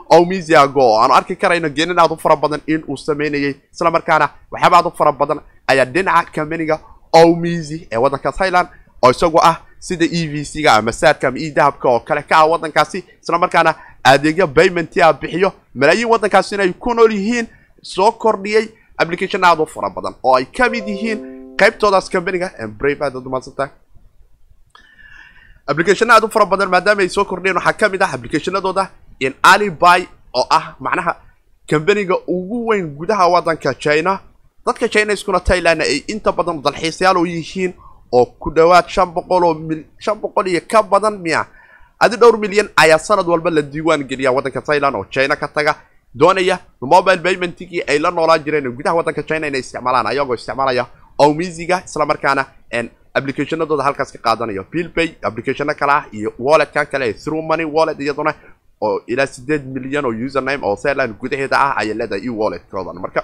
[0.09, 4.29] Omisiago oo aanu arki karayno geenin aad u fara badan in uu sameynayay isla markaana
[4.51, 6.79] waxyaaba aad u fara badan ayaa dhinaca companiga
[7.13, 8.67] omisi ee waddanka thailand
[9.03, 12.35] oo isagu ah sida e v c ga ama saadka e dahabka oo kale ka
[12.37, 15.51] ah waddankaasi isla markaana adeegyo baymentia bixiyo.
[15.75, 17.47] Malaayiin waddankaasi inay ku nool yihiin
[17.81, 18.65] soo kordhiyey
[19.01, 21.19] application aad u fara badan oo ay ka mid yihiin
[21.59, 22.47] qaybtoodaas companiga
[22.79, 23.71] brave aad umaadsantahay
[25.71, 28.83] application aad u fara badan maadaama ay soo kordhiyeen waxaa ka mid ah applicationadooda
[29.25, 30.01] in aliby
[30.39, 31.13] oo ah macnaha
[31.69, 34.19] companiga ugu weyn gudaha waddanka china.
[34.65, 37.73] Dadka chinaiskuna thailandna ay inta badan dalxiisayaal u yihiin
[38.11, 39.55] oo ku dhowaad shan boqol oo
[39.99, 41.45] shan boqol iyo ka badan miya
[41.99, 45.75] adi dhowr milyan ayaa sanad walba la diiwaan geliya waddanka thailand oo china ka taga
[46.13, 50.85] doonaya mobile paymentigii ay la noolaan jireen gudaha waddanka china inay isticmaalaan ayagoo isticmaalaya
[51.17, 52.45] omisiga isla markaana
[53.13, 54.63] applicationadooda halkaas ka qaadanayo.
[54.71, 58.33] Billpay applicationo kale ah iyo walletkan kale through money wallet iyaduna
[58.81, 63.23] oo ilaa sideed milyan oo username oo thailand gudaheeda ah ayay leedahay e walletkoodan marka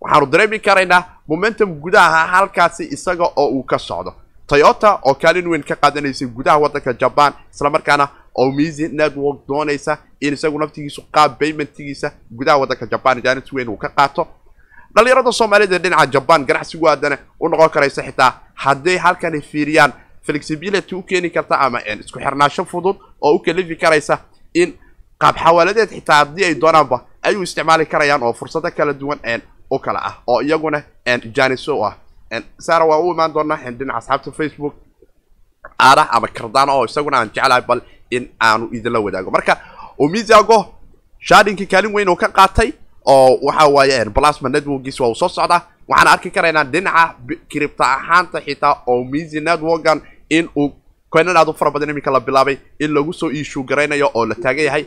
[0.00, 4.14] waxaanu dareemi karaynaa momentum gudaha halkaasi isaga oo uu ka socdo.
[4.46, 7.70] Toyota oo kaalin weyn ka qaadanaysay gudaha waddanka jaban isla
[8.34, 13.76] markaana omisi network doonaysa in isagu naftigiisu qaab baymentigiisa gudaha waddanka jaban jaanis weyn uu
[13.76, 14.26] ka qaato
[14.94, 21.02] dhalinyarada soomaalida dhinaca jaban ganacsigu aadana u noqon karaysa xitaa hadday halkani fiiriyaan flexibility u
[21.02, 24.18] keeni karta ama isku xirnaasho fudud oo u kalifi karaysa
[24.54, 24.74] in
[25.18, 29.18] qaab xawaaladeed xitaa haddii ay doonaanba ay isticmaali karayaan oo fursado kala duwan
[29.70, 30.82] u kala ah oo iyaguna
[31.36, 31.94] janiso ah
[32.58, 34.74] sara waa u imaan doonaa dhinaca asxaabta facebook
[35.78, 37.80] aarah ama kardano oo isaguna aan jeclahay bal
[38.10, 39.30] in aanu idinla wadaago.
[39.30, 39.56] Marka
[39.98, 40.66] omisiago
[41.18, 42.72] shadinki kaalin weyn uu ka qaatay
[43.06, 47.14] oo waxa waaye plasma networkiis waa uu soo socdaa waxaan arki karaynaa dhinaca
[47.50, 50.72] cripta ahaanta xitaa omisi networkan in uu
[51.10, 54.64] koynan aad fara badan iminka la bilaabay in lagu soo iishuu garaynayo oo la taagan
[54.64, 54.84] yahay.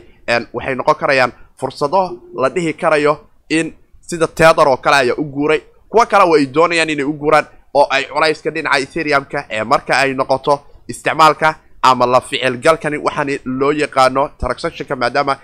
[0.52, 5.60] Waxay noqon karayaan fursado la dhihi karayo in sida teather oo kale ayaa u guuray.
[5.88, 9.98] Kuwa kale oo ay doonayaan inay u guuraan oo ay culayska dhinaca ethereumka ee marka
[9.98, 11.54] ay noqoto isticmaalka
[11.90, 15.36] ama la ficilgalkani waxaan loo yaqaano transactionka maadaama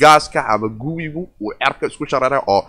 [0.00, 2.62] gaaska ama guwigu uu cerka isku shareeray oo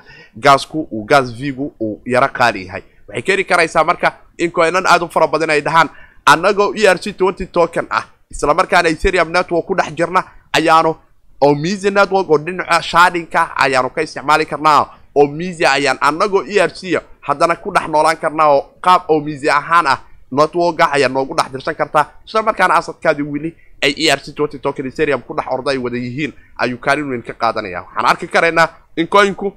[0.45, 2.83] gaasku uu gas vigu uu yaro qaali yahay.
[3.07, 5.89] Waxay keeni karaysaa marka in koynan aad u fara badan ay dhahaan
[6.25, 10.95] annagoo e r c twenty token ah isla markaana ethereum network ku dhex jirna ayaanu
[11.41, 14.85] oo misi network oo dhinaca shardinka ayaanu ka isticmaali karnaa.
[15.15, 19.19] Oo misi ayaan anagoo e r c haddana ku dhex noolaan karnaa oo qaab oo
[19.21, 19.97] misi ahaan ah
[20.31, 24.59] networka ayaa noogu dhex dirsan kartaa isla markaana asadkaadi weli ay e r c twenty
[24.59, 28.27] token ethereum ku dhex orda ay wada yihiin ayuu kaalin weyn ka qaadanaya waxaan arki
[28.27, 29.53] karaynaa in coinku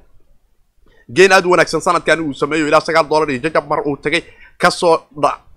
[1.16, 4.22] geen aad u wanaagsan sanadkan uu sameeyo ilaa sagaal dollar iyo jajab mar uu tagay
[4.58, 4.98] ka soo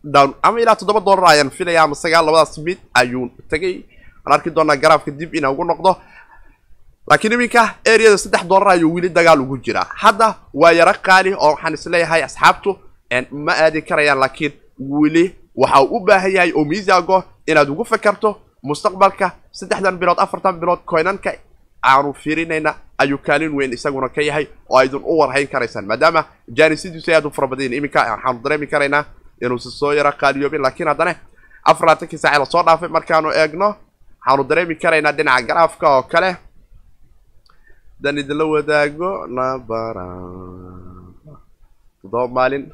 [0.04, 3.86] down ama ilaa toddoba dollar ayaan filaya ama sagaal labadaas mid ayuu tagay.
[4.25, 5.91] Waan arki doonaa garaafka dib ina ugu noqdo.
[7.10, 9.86] Laakiin iminka areada saddex dollar ayuu weli dagaal ugu jiraa.
[10.01, 12.78] Hadda waa yaro qaali oo waxaan is leeyahay asxaabtu
[13.32, 18.29] ma aadi karayaan laakiin weli waxa uu u baahan yahay oo miisago inaad ugu fakarto
[18.63, 21.31] mustaqbalka saddexdan bilood afartan bilood coinanka
[21.83, 25.85] aanu fiirinayna ayuu kaalin weyn isaguna ka yahay oo aydun u warhayn karaysaan.
[25.85, 26.25] Maadaama
[26.57, 29.03] jaanisidiisu aad u fara badan iminka waxaanu dareemi karaynaa
[29.41, 31.15] inuusa soo yaro qaaliyoobin laakiin haddana
[31.63, 33.67] afar laatankii saace la soo dhaafay markaanu eegno
[34.19, 36.31] waxaanu dareemi karaynaa dhinaca garaafka oo kale.
[37.95, 40.07] Haddaan idinla wadaago nabara
[42.01, 42.65] toddoba maalin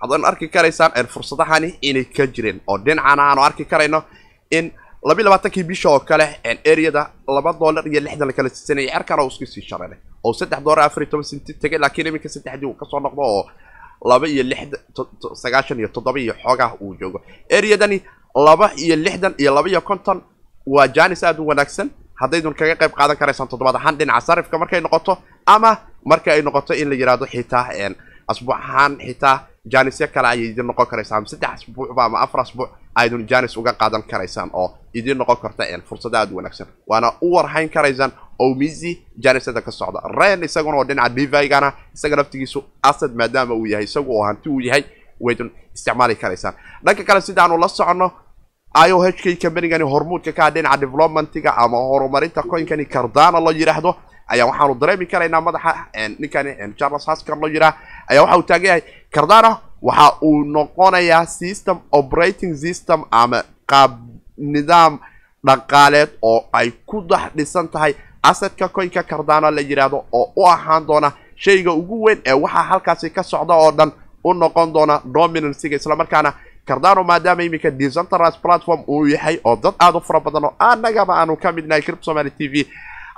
[0.00, 2.60] waxaad arki karaysaan fursadahani inay ka jireen.
[2.68, 4.02] Oo dhinacana aanu arki karayno
[4.50, 4.72] in
[5.08, 6.26] labiyi labaatankii bisha oo kale
[6.72, 10.80] areada laba dollar iyo lixdan la kala siisanayay cerkana iska sii shareeray oo saddex dollar
[10.86, 13.44] afar iyo toban senti tegay laakiin iminka saddexdii uu ka soo noqdo oo
[14.10, 14.80] laba iyo lixdan
[15.42, 17.18] sagaashan iyo toddoba iyo xoogaah uu joogo.
[17.56, 17.98] Areadani
[18.46, 20.18] laba iyo lixdan iyo laba iyo konton
[20.66, 21.90] waa janis aad u wanaagsan.
[22.20, 25.12] Haddaydun kaga qayb qaadan karaysaan toddobaad ahaan dhinaca sarifka markay noqoto
[25.46, 25.70] ama
[26.04, 27.64] marka ay noqoto in la yidhaahdo xitaa
[28.32, 29.36] asbuuc ahaan xitaa
[29.72, 31.26] janisyo kale ayay idin noqon karaysaan.
[31.26, 36.18] Saddex asbuucba ama afar asbuuc aydun janis uga qaadan karaysaan oo idin noqon karta fursada
[36.20, 36.66] aad u wanaagsan.
[36.90, 38.90] Waana u warhayn karaysaan oo misi
[39.24, 40.00] janisada ka socda.
[40.18, 44.60] Ren isaguna oo dhinaca devigana isaga laftigiisu asad maadaama uu yahay isagu oo hanti uu
[44.60, 44.84] yahay
[45.20, 46.54] waydun isticmaali karaysaan.
[46.84, 48.10] Dhanka kale sidaanu la socono
[48.74, 53.52] i o h k combanigani hormuudka ka ah dhinaca developmentiga ama horumarinta coinkani cardana loo
[53.52, 53.90] yidhaahdo
[54.32, 55.72] ayaa waxaanu dareemi karaynaa madaxa
[56.18, 57.74] ninkani charles hasker loo yidhaah
[58.10, 58.82] ayaa waxa uu taagan yahay
[59.14, 59.50] cardana
[59.88, 63.92] waxa uu noqonayaa system operating system ama qaab
[64.54, 64.98] nidaam
[65.46, 70.86] dhaqaaleed oo ay ku dax dhisan tahay asadka coinka cardana la yidhaahdo oo u ahaan
[70.86, 73.92] doona shayga ugu weyn ee waxaa halkaasi ka socda oo dhan
[74.24, 75.76] u noqon doona dominancyga.
[75.76, 76.32] Islamarkaana
[76.68, 81.14] cardano maadaama iminka decentralized platform uu yahay oo dad aada u fara badan oo annagaba
[81.20, 82.66] aanu ka midnahay crip somaly t v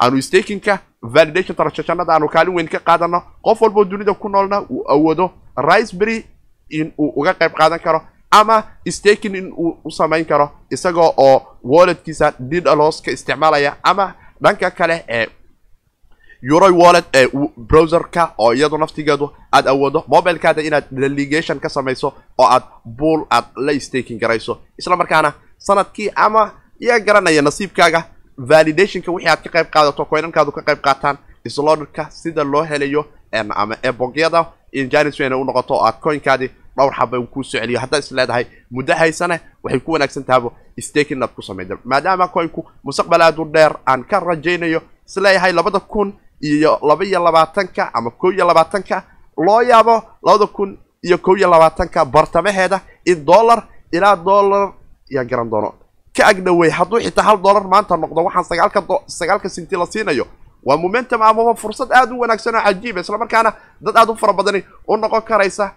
[0.03, 0.79] aanu stakinka
[1.15, 3.23] validation transactionada aanu kaalin weyn ka qaadano.
[3.45, 6.19] Qof walboo dunida ku noolna uu awoodo riceberry
[6.71, 8.57] in uu uga qayb qaadan karo ama
[8.97, 15.05] staking in uu u samayn karo isagoo oo walletkiisa didalos ka isticmaalaya ama dhanka kale
[15.09, 15.27] ee
[16.53, 17.27] euroy wallet ee
[17.69, 23.45] browserka oo iyadu naftigeedu aad awoodo mobilekaada inaad delegation ka samayso oo aad buol aad
[23.57, 28.05] la staking garayso isla markaana sannadkii ama iyaa garanaya nasiibkaaga
[28.39, 31.17] validationka wixii aad ka qayb qaadato coinankaadu ka qayb qaataan
[31.49, 36.95] slorka sida loo helayo ama ebogyada in janis wayna u noqoto oo aad coinkaadii dhowr
[36.95, 41.43] xaba uu kuu soo celiyo haddaad is muddo haysane waxay ku wanaagsan tahabo staking ku
[41.43, 46.79] samayda maadaama coinku mustaqbal aad u dheer aan ka rajaynayo is leeyahay labada kun iyo
[46.83, 49.03] laba iyo labaatanka ama kow iyo labaatanka
[49.37, 54.73] loo yaabo labada kun iyo kow iyo labaatanka bartamaheeda in dollar ilaa dollar
[55.11, 55.75] yaan garan doono
[56.17, 60.27] ka agdhawey hadduu xitaa hal dollar maanta noqdo waxaan sagaalka sagaalka sinti la siinayo.
[60.67, 64.61] Waa momentum amaba fursad aad u wanaagsan oo cajiiba islamarkaana dad aad u fara badani
[64.89, 65.73] u noqon karaysa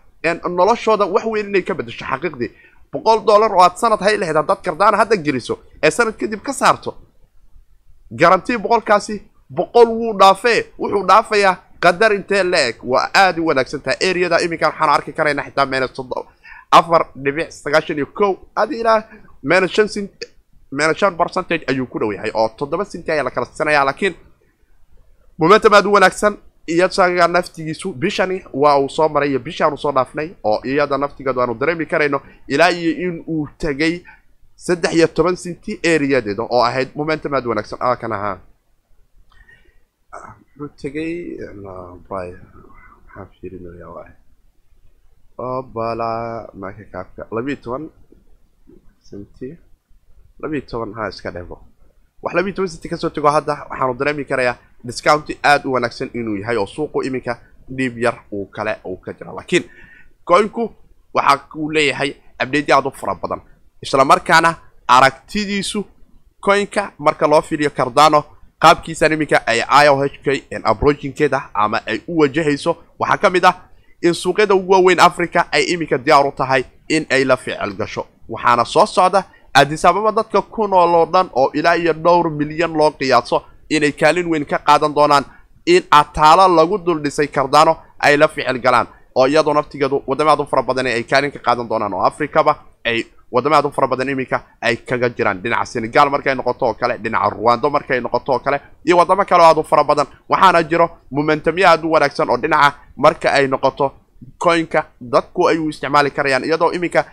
[0.58, 2.52] noloshooda wax weyn inay ka bedesho xaqiiqdii.
[2.94, 6.54] Boqol dollar oo aad sanad hay lahayd haddaad kardaana hadda geliso ee sanad kadib ka
[6.54, 6.94] saarto
[8.12, 13.98] garantii boqolkaasi boqol wuu dhaafee wuxuu dhaafayaa qadar intee la-eg waa aada u wanaagsan tahay.
[14.10, 16.28] Areada iminkan waxaanu arki karayna xitaa todo
[16.72, 18.34] afar dhibic sagaashan iyo kow.
[18.56, 19.04] Adi ilaa
[19.50, 20.12] menes shan cint
[20.78, 24.16] menes shan percentage ayuu ku dhow yahay oo toddoba cinti ayaa la kala siisanaya laakiin
[25.42, 26.34] momentum aada u wanaagsan
[26.74, 31.54] iyasaga naftigiisu bishani waa uu soo maray iyo bishaanu soo dhaafnay oo iyada naftigeedu aanu
[31.62, 32.20] dareemi karayno
[32.54, 33.94] ilaa iyo in uu tegay
[34.66, 37.80] saddex iyo toban cinti areadeeda oo ahayd momentum aada wanaagsan.
[37.88, 38.38] A kan ahaa
[40.58, 41.12] muxuu tegay
[42.10, 44.12] maxaa fiirinaya waay.
[45.38, 46.12] Obala
[46.62, 47.84] maka kaabka labiiyo toban
[49.10, 49.58] cinti
[50.40, 51.56] labiiyo toban ha iska dhebo
[52.24, 56.10] wax labiiyo toban cinti ka soo tego hadda waxaanu dareemi karayaa discounti aada u wanaagsan
[56.14, 57.40] inuu yahay oo suuqu iminka
[57.78, 59.64] dhiib yar uu kale uu ka jira laakiin
[60.26, 60.64] coinku
[61.14, 63.42] waxa uu leeyahay abdate aada u fara badan.
[63.82, 64.56] Isla markaana
[64.88, 65.86] aragtidiisu
[66.42, 68.24] coinka marka loo fiiriyo cardano
[68.60, 73.46] qaabkiisan iminka ay i o h k approachinkeeda ama ay u wajahayso waxaa ka mid
[73.46, 73.56] ah
[74.02, 78.06] in suuqyada ugu waaweyn africa ay iminka diyaar u tahay in ay la ficil gasho
[78.30, 82.74] waxaana soo socda addis ababa dadka ku nool oo dhan oo ilaa iyo dhowr milyan
[82.74, 85.26] loo qiyaaso inay kaalin weyn ka qaadan doonaan
[85.66, 90.46] in ataalo lagu dul dhisay kardano ay la ficil galaan oo iyadoo naftigeedu waddamaad u
[90.46, 94.42] fara badan ay kaalin ka qaadan doonaan oo africaba ay waddamaad u fara badan iminka
[94.62, 95.42] ay kaga jiraan.
[95.44, 99.44] Dhinaca senegal markay noqoto oo kale dhinaca ruwando markay noqoto oo kale iyo waddamo kale
[99.44, 103.48] oo aad u fara badan waxaana jiro momentumyo aad u wanaagsan oo dhinaca marka ay
[103.48, 103.92] noqoto
[104.38, 107.06] coinka dadku ay u isticmaali karayaan iyadoo iminka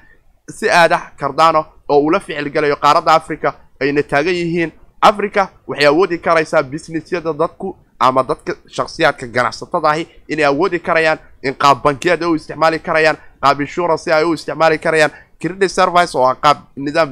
[0.50, 4.72] si aadah cardano oo ula ficil galayo qaaradda africa ayna taagan yihiin.
[5.02, 11.54] Africa waxay awoodi karaysaa businessyada dadku ama dadka shakhsiyaadka ganacsatada ahi inay awoodi karayaan in
[11.54, 16.26] qaab bankiyaad ay u isticmaali karayaan qaab insurance ay u isticmaali karayaan credit service oo
[16.26, 17.10] ah qaab nidaam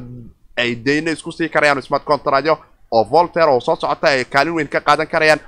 [0.57, 2.59] ay deyno isku sii karayaan smart contractyo
[2.91, 5.41] oo voltaire oo soo socota ay kaalin weyn ka qaadan karayaan.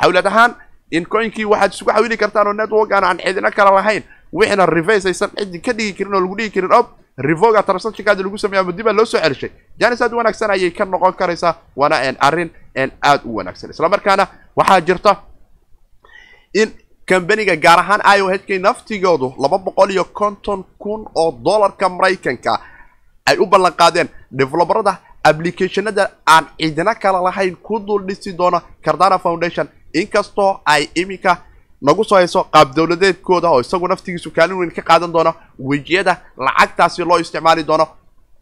[0.00, 0.54] Xawlad ahaan
[0.90, 5.30] in coinkii waxaad isugu xawili kartaan oo network aan cidina kala lahayn wixina reverse aysan
[5.38, 6.86] cidi ka dhigi karin oo lagu dhigi karin ob
[7.18, 10.70] revoga transactionkaadi lagu sameeya ama dib aa loo soo celishay janis aad u wanaagsan ayay
[10.70, 11.54] ka noqon karaysaa.
[11.76, 13.70] Waana arrin n aad u wanaagsan.
[13.70, 14.26] Isla markaana
[14.56, 15.16] waxaa jirta
[16.54, 16.70] in
[17.06, 22.60] kambaniga gaar ahaan i o k naftigoodu laba boqol iyo konton kun oo dollarka maraykanka
[23.26, 29.18] ay u ballan qaadeen develoberada applicationada aan cidina kala lahayn ku dul dhisi doona cardana
[29.18, 29.68] foundation.
[29.94, 31.38] Inkastoo ay iminka
[31.82, 37.04] nagu soo hayso qaab dowladeedkooda oo isagu naftigiisu kaalin weyn ka qaadan doono wejiyada lacagtaasi
[37.04, 37.86] loo isticmaali doono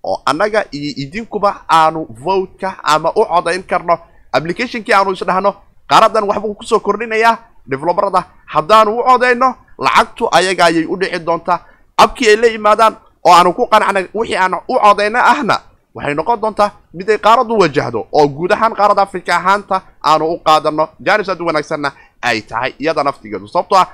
[0.05, 3.99] oo annaga iyo idinkuba aanu votka ama u codayn karno
[4.33, 5.55] applicationkii aanu isdhahno
[5.91, 11.59] qaaradan waxbuu ku soo kordhinayaa develoberada haddaanu u codayno lacagtu ayaga ayay u dhici doontaa
[11.97, 15.57] abkii ay la yimaadaan oo aanu ku qanacnay wixii aan u codayna ahna
[15.95, 20.39] waxay noqon doontaa mid ay qaaradu wajahdo oo guud ahaan qaarada africa ahaanta aanu u
[20.47, 21.93] qaadano janis aad u wanaagsanna
[22.29, 23.89] ay tahay iyada naftigeedu sababtoo ah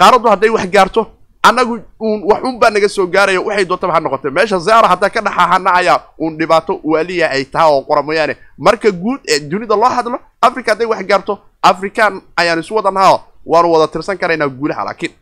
[0.00, 1.02] qaaradu hadday wax gaarto
[1.48, 5.10] annagu uun wax un baa naga soo gaaraya waxay doontaba ha noqotay meesha zara hataa
[5.14, 8.34] ka dhaxahanacaya uun dhibaato waaliya ay tahay oo qora mooyaane.
[8.58, 11.32] Marka guud ee dunida loo hadlo africa hadday wax gaarto
[11.62, 15.12] african ayaan isu wadanao waanu wada tirsan karaynaa guulaha laakiin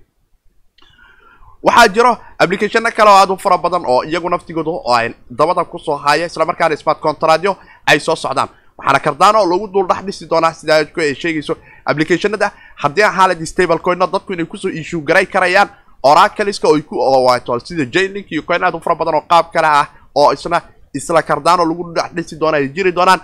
[1.62, 5.64] waxaa jiro applicationno kale oo aad u fara badan oo iyagu naftigoodu oo ay dabada
[5.64, 8.48] ku soo haaya islamarkaana smart contractyo ay soo socdaan
[8.82, 12.50] waxaana cardano lagu dul dhex dhisi doonaa sidaa ay sheegayso applicationada.
[12.76, 15.68] Haddii xaalad stable coinna dadku inay ku soo issue garay karayaan
[16.02, 19.52] oracleska oo ay ku wato sida jailink iyo coin aad u fara badan oo qaab
[19.52, 20.60] kale ah oo isna
[20.94, 23.20] isla cardano lagu dhex dhisi doona ay jiri doonaan.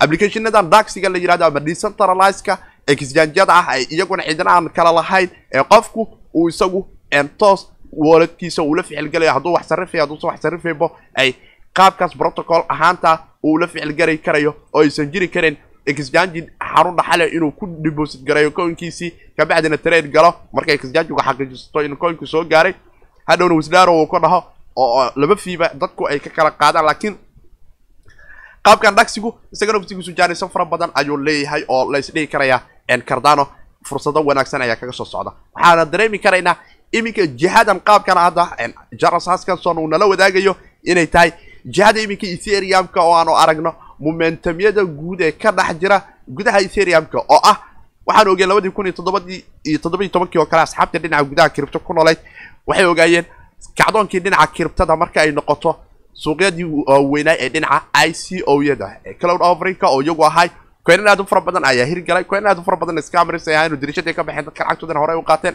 [0.00, 5.62] Applicationadan daxiga la yihahdo ama decentralizeka exjanjada ah ay iyaguna cidina aan kala lahayn ee
[5.62, 6.86] qofku uu isagu
[7.38, 11.34] toos walladkiisa uula ficilgalayo hadduu wax sarrifayo hadduusan wax sarrifaybo ay
[11.74, 17.50] qaabkaas protocol ahaanta uu la ficilgari karayo oo aysan jiri karin exjangi xarun dhaxale inuu
[17.52, 20.34] ku deposit garayo coinkiisii kabacdina trade galo.
[20.52, 22.74] Markay exjangigu xaqiijisato in coinku soo gaaray
[23.26, 24.42] hadhowna wisdaro uu ka dhaho
[24.76, 27.16] oo laba fiiba dadku ay ka kala qaadaan laakiin
[28.64, 32.60] qaabkan dhaksigu isaga naftigiisu jaaniso fara badan ayuu leeyahay oo la isdhigi karaya
[33.06, 33.46] cardano
[33.84, 35.32] fursado wanaagsan ayaa kaga soo socda.
[35.54, 36.56] Waxaana dareemi karaynaa
[36.92, 38.44] iminka jihadan qaabkana hadda
[39.00, 41.32] jaras haskanson uu nala wadaagayo inay tahay
[41.74, 45.96] jihada iminka etheriumka oo aanu aragno momentumyada guud ee ka dhex jira
[46.36, 47.56] gudaha etheriumka oo ah
[48.06, 51.78] waxaan ogeen labadii kun iyo toddobadii iyo toddobiyi tobankii oo kale asxaabta dhinaca gudaha kiribto
[51.86, 52.18] ku noolayd
[52.66, 53.24] waxay ogaayeen
[53.78, 55.70] kacdoonkii dhinaca kiribtada marka ay noqoto
[56.22, 60.48] suuqyadii waaweynaa ee dhinaca i c o yada ee cloud offerinka oo iyagu ahay.
[60.86, 63.72] Coinan aad u fara badan ayaa hirgalay coinan aad u fara badan scamers ay ahayn
[63.72, 65.54] oo dirishadii ka baxeen dadka lacagtoodana horey u qaateen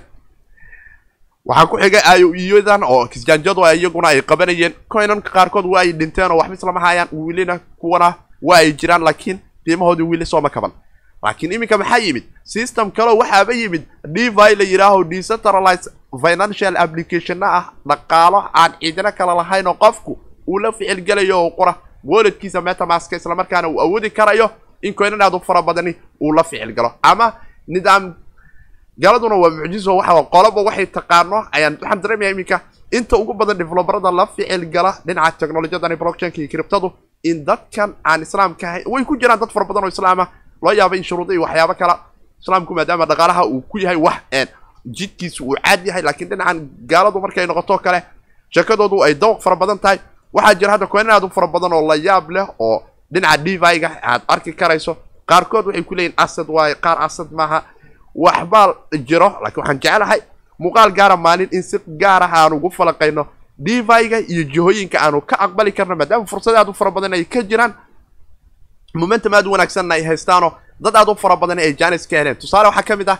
[1.45, 2.01] waxaa ku xigay
[2.39, 4.73] iyadan oo kisjaanjadu iyaguna ay qabanayeen.
[4.87, 7.07] Coinanka qaarkood waa ay dhinteen oo waxba islama hayaan.
[7.11, 10.71] Wiilina kuwana waa ay jiraan laakiin qiimahoodii wiili sooma kaban.
[11.23, 12.23] Laakiin iminka maxaa yimid?
[12.43, 13.83] System kaleo waxaaba yimid.
[14.07, 15.89] Devi la yidhaaho decentralize
[16.21, 17.65] financial applicationna ah.
[17.87, 21.75] Dhaqaalo aan ciidina kala lahayn oo qofku uu la ficilgelayo oo qura.
[22.03, 24.49] Walletkiisa metamaska islamarkaana uu awoodi karayo
[24.81, 26.91] in coinan aad u fara badani uu la ficil galo.
[27.01, 27.33] Ama
[27.67, 28.13] nidaam
[28.97, 34.11] galaduna waa mucjiso waxa qoloba waxay taqaano ayaan waxaan dareemaya iminka inta ugu badan develoberada
[34.11, 36.91] la ficil gala dhinaca technolojiyadani blockchainka iyo criptadu
[37.23, 40.27] in dadkan aan islaamka ahayn way ku jiraan dad fara badan oo islaama
[40.61, 41.95] loo yaaba in shuruuda iyo waxyaabo kala
[42.41, 44.17] islaamku maadaama dhaqaalaha uu ku yahay wax
[44.85, 48.03] jidkiisu uu caad yahay laakiin dhinacan gaaladu markay noqoto kale
[48.49, 49.99] sheekadoodu ay dawq fara badan tahay.
[50.33, 53.89] Waxaa jira hadda coinan aad u fara badan oo la yaab leh oo dhinaca deviga
[54.03, 54.97] aad arki karayso
[55.29, 57.63] qaarkood waxay ku leeyihiin asad waaye qaar asad maaha
[58.15, 58.73] waxbaa
[59.07, 60.21] jiro laakiin waxaan jecelahay
[60.59, 63.25] muuqaal gaara maalin in si gaar ah aanu ugu falaqayno
[63.57, 67.41] deviga iyo jihooyinka aanu ka aqbali karno maadaama fursad aad u fara badan ay ka
[67.41, 67.73] jiraan.
[68.95, 72.35] Momentum aad u wanaagsanna ay haystaanoo dad aad u fara badan ay janis ka heleen.
[72.35, 73.19] Tusaale waxaa ka mid ah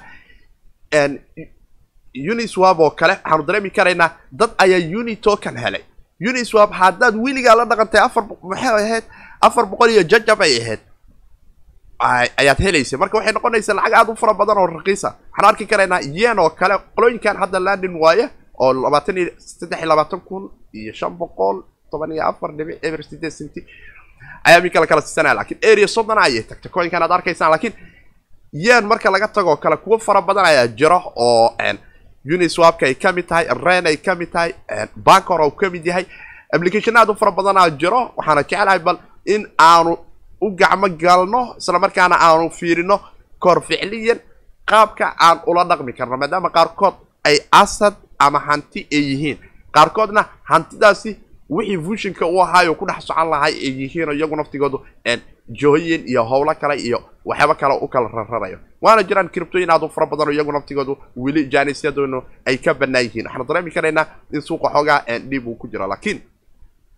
[2.32, 5.82] uniswab oo kale waxaanu dareemi karaynaa dad ayaa uni token helay.
[6.30, 9.04] Uniswap haddaad weligaa la dhaqantay afar maxay ahayd?
[9.42, 10.80] Afar boqol iyo jajab ay ahayd
[12.42, 12.98] ayaad helaysa.
[12.98, 15.10] Marka waxay noqonaysaa lacag aada u fara badan oo raqiisa.
[15.32, 18.26] Waxaan arki karaynaa yen oo kale qolooyinkan hadda landin waaye
[18.64, 21.58] oo labaatan iyo saddex iyo labaatan kun iyo shan boqol
[21.92, 23.62] toban iyo afar dhibic eber sideed centi
[24.48, 27.74] ayaa min kale kala siisanaya laakiin area soddon ayay tagtay coinkan aad arkaysaan lakiin
[28.54, 31.56] yen marka laga tagoo kale kuwo fara badan ayaa jiro oo
[32.26, 34.52] uniswapka ay ka mid tahay ren ay ka mid tahay
[34.96, 36.06] bancor uu ka mid yahay.
[36.56, 39.98] Application aad u fara badanaa jiro waxaana jeclahay bal in aanu
[40.46, 42.96] u gacmo galno isla markaana aanu fiirino
[43.44, 44.20] kor ficliyan
[44.70, 46.96] qaabka aan ula dhaqmi karno maadaama qaarkood
[47.28, 47.94] ay asad
[48.26, 49.38] ama hanti ay yihiin.
[49.76, 51.12] Qaarkoodna hantidaasi
[51.50, 54.78] wixii fushinka u ahaayo ku dhex socon lahay ay yihiin oo iyagu naftigoodu
[55.60, 58.58] jooyin iyo howlo kale iyo waxyaaba kale u kala rararayo.
[58.82, 63.04] Waana jiraan criptoyin aad u fara badan oo iyagu naftigoodu weli janisyadoonu ay ka banaan
[63.06, 63.26] yihiin.
[63.28, 66.20] Waxaanu dareemi karaynaa in suuqa xoogaa dhib uu ku jiro laakiin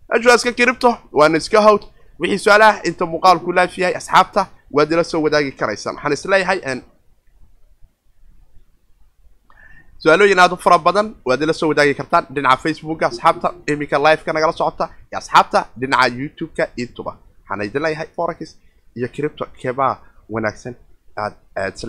[0.10, 1.81] ajuaska cripto waana iska hawd
[2.19, 4.41] wixii su'aalaha inta muuqaalku laaf yahay asxaabta
[4.75, 6.60] waad ila soo wadaagi karaysaan waxaan is leeyahay
[10.04, 12.25] su'aalooyin aad u fara badan waad ila soo wadaagi kartaan.
[12.36, 18.08] Dhinaca facebooka asxaabta iminka liveka nagala socota iyo asxaabta dhinaca youtube-ka intuba waxaana idin leeyahay
[18.15, 18.39] forex
[18.97, 19.93] iyo cripto keebaa
[20.34, 20.73] wanaagsan
[21.23, 21.84] aad aad is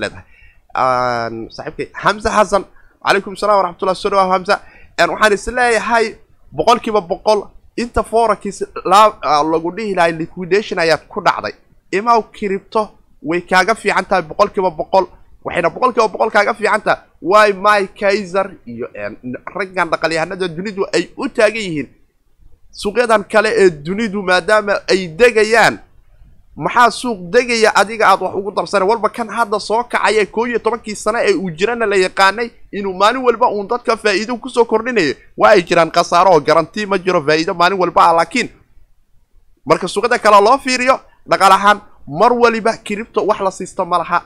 [1.56, 2.62] saaxiibkay hamza xasan
[3.04, 4.54] calaykum assalam waraxmatullah soo dhawaah hamza
[5.12, 6.06] waxaan is leeyahay
[6.58, 7.40] boqol kiiba boqol
[7.76, 8.62] inta forex
[9.52, 11.54] lagu dhihi lahay liquidation ayaad ku dhacday.
[11.92, 12.82] Imaw cripto
[13.22, 15.06] way kaaga fiican tahay boqol kiiba boqol
[15.44, 17.00] waxayna boqol kiiba boqol kaaga fiican tahay.
[17.22, 18.46] Wy my kaiser?
[18.66, 18.86] Iyo
[19.56, 21.88] raggan dhaqalyahanada dunidu ay u taagan yihiin.
[22.72, 25.78] Suuqyadan kale ee dunidu maadaama ay degayaan
[26.56, 30.58] maxaa suuq degaya adiga aad wax ugu darsanay walba kan hadda soo kacaya koo iyo
[30.58, 34.64] tobankii sano ee uu jirana la yaqaanay inuu maalin walba uun dadka faa'iido ku soo
[34.64, 38.48] kordhinayo waa ay jiraan khasaaro oo garanti ma jiro faa'iido maalin walba ah laakiin
[39.66, 40.96] marka suuqyada kale loo fiiriyo
[41.30, 41.80] dhaqaal ahaan
[42.20, 44.22] mar waliba kiribto wax la siisto ma laha.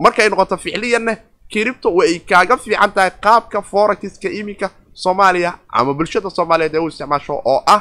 [0.00, 1.16] Markay noqoto ficliyanna
[1.52, 4.70] kiribto way kaaga fiican tahay qaabka forexka iminka
[5.02, 7.80] soomaaliya ama bulshada soomaaliyeed ee u isticmaasho oo ah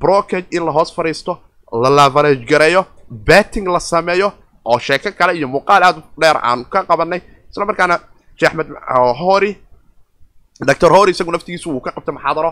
[0.00, 1.38] brokage in la hoos fadhiisto
[1.82, 4.32] la lavarage gareeyo betting la sameeyo
[4.64, 7.20] oo sheeko kale iyo muuqaal aada dheer aan ka qabanay
[7.50, 7.96] isla markaana
[8.38, 8.68] sheekh axmed
[9.20, 9.50] hori
[10.68, 12.50] doctor hori isagu naftigiisu wuu ka qabtay maxaadaro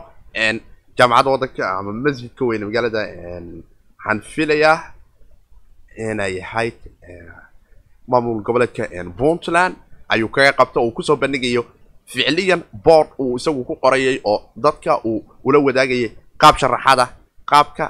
[0.99, 3.01] jaamacadda waddanka ama masjidka weyne magaalada
[3.99, 4.77] waxaan filayaa
[6.11, 6.75] inay ahayd
[8.09, 8.85] maamul goboleedka
[9.19, 9.75] puntland
[10.09, 11.65] ayuu kaga qabta uu ku soo bandhigayo.
[12.09, 17.05] Ficliyan board uu isagu ku qorayay oo dadka uu ula wadaagayay qaab sharaxada
[17.51, 17.85] qaabka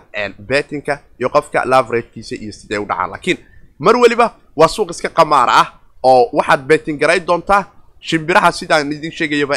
[0.48, 3.10] bettinka iyo qofka laveragekiisa iyo sidee u dhacaan.
[3.10, 3.38] Laakiin
[3.78, 5.66] mar weliba waa suuq iska qamaara ah
[6.02, 7.64] oo waxaad betting garay doontaa
[8.00, 9.56] shimbiraha sidaan idin sheegayaba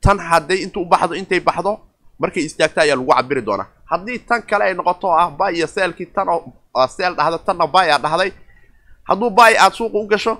[0.00, 1.72] tan hadday intu u baxdo intay baxdo
[2.18, 3.66] markay istaagta ayaa lagu cabiri doonaa.
[3.90, 7.66] Haddii tan kale ay noqoto oo ah bay iyo seelkii tan oo seel dhahda tanna
[7.66, 8.32] bay aa dhahday.
[9.08, 10.38] Hadduu bay aad suuqa u gasho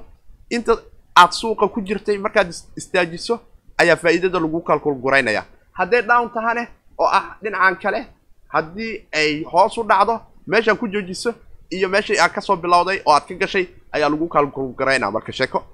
[0.51, 0.73] inta
[1.17, 3.41] aad suuqa ku jirtay markaad istaajiso
[3.79, 5.43] ayaa faa'iidada lagu kalkulguraynaya
[5.73, 8.01] hadday down tahane oo ah dhinacan kale
[8.49, 11.35] haddii ay hoos u dhacdo meeshaan ku joojiso
[11.71, 15.65] iyo meeshai aad ka soo bilowday oo aad ka gashay ayaa lagu kalkulguraynaya marka sheeko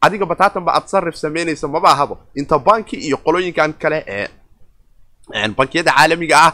[0.00, 4.28] adiga bataatanba aad sarif samaynaysa maba ahabo inta banki iyo qolooyinkan kale ee
[5.56, 6.52] bankiyada caalamiga ah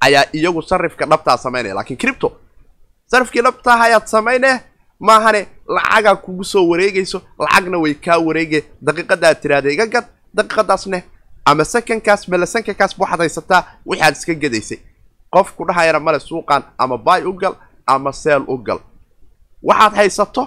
[0.00, 1.74] ayaa iyagu sarifka dhabtaa samaynaya.
[1.74, 2.32] Lakin cripto
[3.06, 4.60] sarifkii dhabtaah ayaad samayne
[5.00, 8.64] maahane lacagaa kugu soo wareegayso lacagna way kaa wareege.
[8.82, 11.02] Daqiiqada aad tiraahda iga gad daqiiqadaasne
[11.44, 14.78] ama sekankaas mala waxaad haysataa waxaad iska gadaysay
[15.34, 17.54] qofku dhahayana male suuqan ama bay u gal
[17.86, 18.78] ama seel u gal.
[19.62, 20.42] Waxaad haysato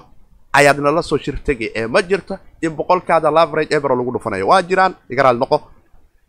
[0.53, 4.47] ayaadna la soo shirtagay ee ma jirto in boqolkaada laverage ebro lagu dhufanayo.
[4.47, 5.57] Waa jiraan igaraal noqo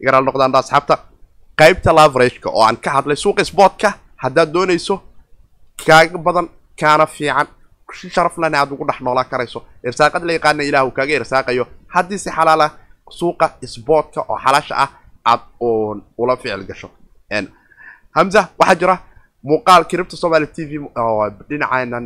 [0.00, 0.94] igaraal noqdaanda asxaabta
[1.60, 3.88] qaybta laverageka oo aan ka hadlay suuqa sportka
[4.22, 4.94] haddaad doonayso
[5.86, 6.48] kaaga badan
[6.80, 7.46] kaana fiican.
[7.94, 9.62] Si sharaf lana aad ugu dhex noolaan karayso.
[9.86, 11.64] Irsaaqad la yaqaana ilah uu kaaga irsaaqayo.
[11.94, 12.66] Haddii si xalaala
[13.18, 14.90] suuqa sportka oo xalaasha ah
[15.24, 15.40] aad
[16.18, 16.88] ula ficil gasho
[18.16, 18.96] hamza waxaa jira
[19.48, 20.72] muuqaal kiribta somaali t v
[21.03, 22.05] oo dhinacaanan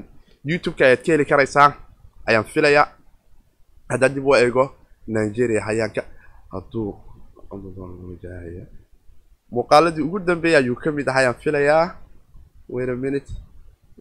[0.50, 1.68] youtube-ka ayaad ka heli karaysaa
[2.28, 2.86] ayaan filayaa.
[3.90, 4.64] Haddaad dib u eego
[5.06, 6.02] nigeria hayaanka.
[6.52, 6.90] Hadduu
[9.54, 11.86] muuqaaladii ugu dambeeyay ayuu ka mid ahaa ayaan filayaa.
[12.68, 13.30] Wait a minute.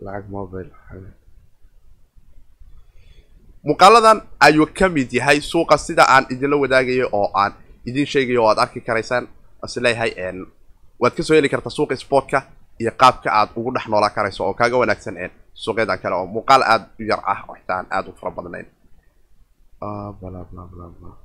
[0.01, 0.69] Lacag mobile.
[3.63, 7.53] Muuqaaladan ayuu ka mid yahay suuqa sida aan idinla wadaagayo oo aan
[7.85, 9.27] idin sheegayo oo aad arki karaysaan.
[9.65, 10.11] Is leeyahay
[10.99, 12.41] waad ka soo heli kartaa suuqa sportka
[12.81, 15.15] iyo qaabka aad ugu dhex noolaan karayso oo kaaga wanaagsan
[15.53, 18.65] suuqyadan kale oo muuqaal aada u yar ah oo xitaa aan aada u fara badnayn.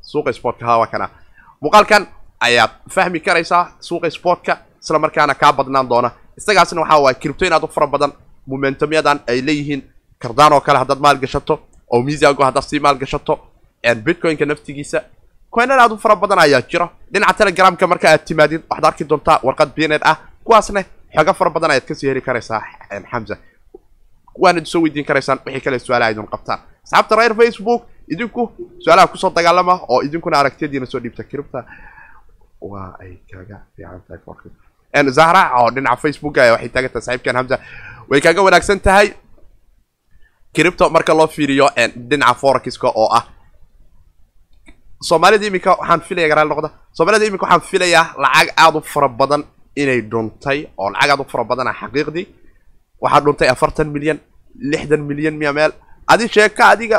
[0.02, 1.08] Suuqa sportka hawa kana.
[1.60, 2.06] Muuqaalkan
[2.40, 6.10] ayaad fahmi karaysaa suuqa sportka isla markaana kaa badnaan doona.
[6.38, 8.12] Isagaasna waxaa waaye kiribtooyin aad u fara badan
[8.46, 9.82] momentumyadan ay leeyihiin
[10.18, 11.54] kardaan oo kale haddaad maalgashato
[11.92, 13.34] oo misago haddaad sii maalgashato
[14.04, 14.98] bitcoinka naftigiisa
[15.54, 19.38] coinan aad u fara badan ayaa jira dhinaca telegramka marka aad timaadid waxaad arki doontaa
[19.46, 20.16] warqad binet ah.
[20.44, 20.80] Kuwaasna
[21.14, 22.60] xooga fara badan ayaad ka sii heli karaysaa
[23.10, 23.36] xamza
[24.42, 27.82] waanad soo weydiin karaysaan wixii kale su'aalaha idin qabtaan asxaabta reer facebook
[28.14, 28.42] idinku
[28.84, 31.22] su'aalaha ku soo dagaalama oo idinkuna aragtiyadiina soo dhiibta.
[31.24, 31.64] Kiribta
[32.60, 37.02] waa ay kaga fiican tahay zahra oo dhinaca facebook waxay taagan tahay.
[37.06, 37.56] Saaxiibkan hamza
[38.10, 39.14] way kaaga wanaagsan tahay.
[40.54, 41.70] Kiribto marka loo fiiriyo
[42.10, 43.24] dhinaca forexiska oo ah
[45.08, 46.68] soomaalida iminka waxaan filaya garaal noqda.
[46.96, 49.42] Soomaalida iminka waxaan filayaa lacag aada u fara badan
[49.82, 52.26] inay dhuntay oo lacag aada u fara badan ah xaqiiqdii.
[53.02, 54.18] Waxaa dhuntay afartan milyan
[54.70, 55.72] lixdan milyan miya meel.
[56.12, 56.98] Adi sheeka adiga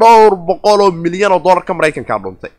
[0.00, 2.50] dhowr boqol oo milyan oo dollarka maraykankaa dhuntay.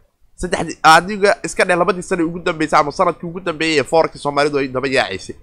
[0.41, 4.57] Saddexdi adiga iska dheh labadii sana ugu dambeysay ama sannadkii ugu dambeeyay ee foorkii soomaalidu
[4.61, 5.35] ay daba yaacaysay.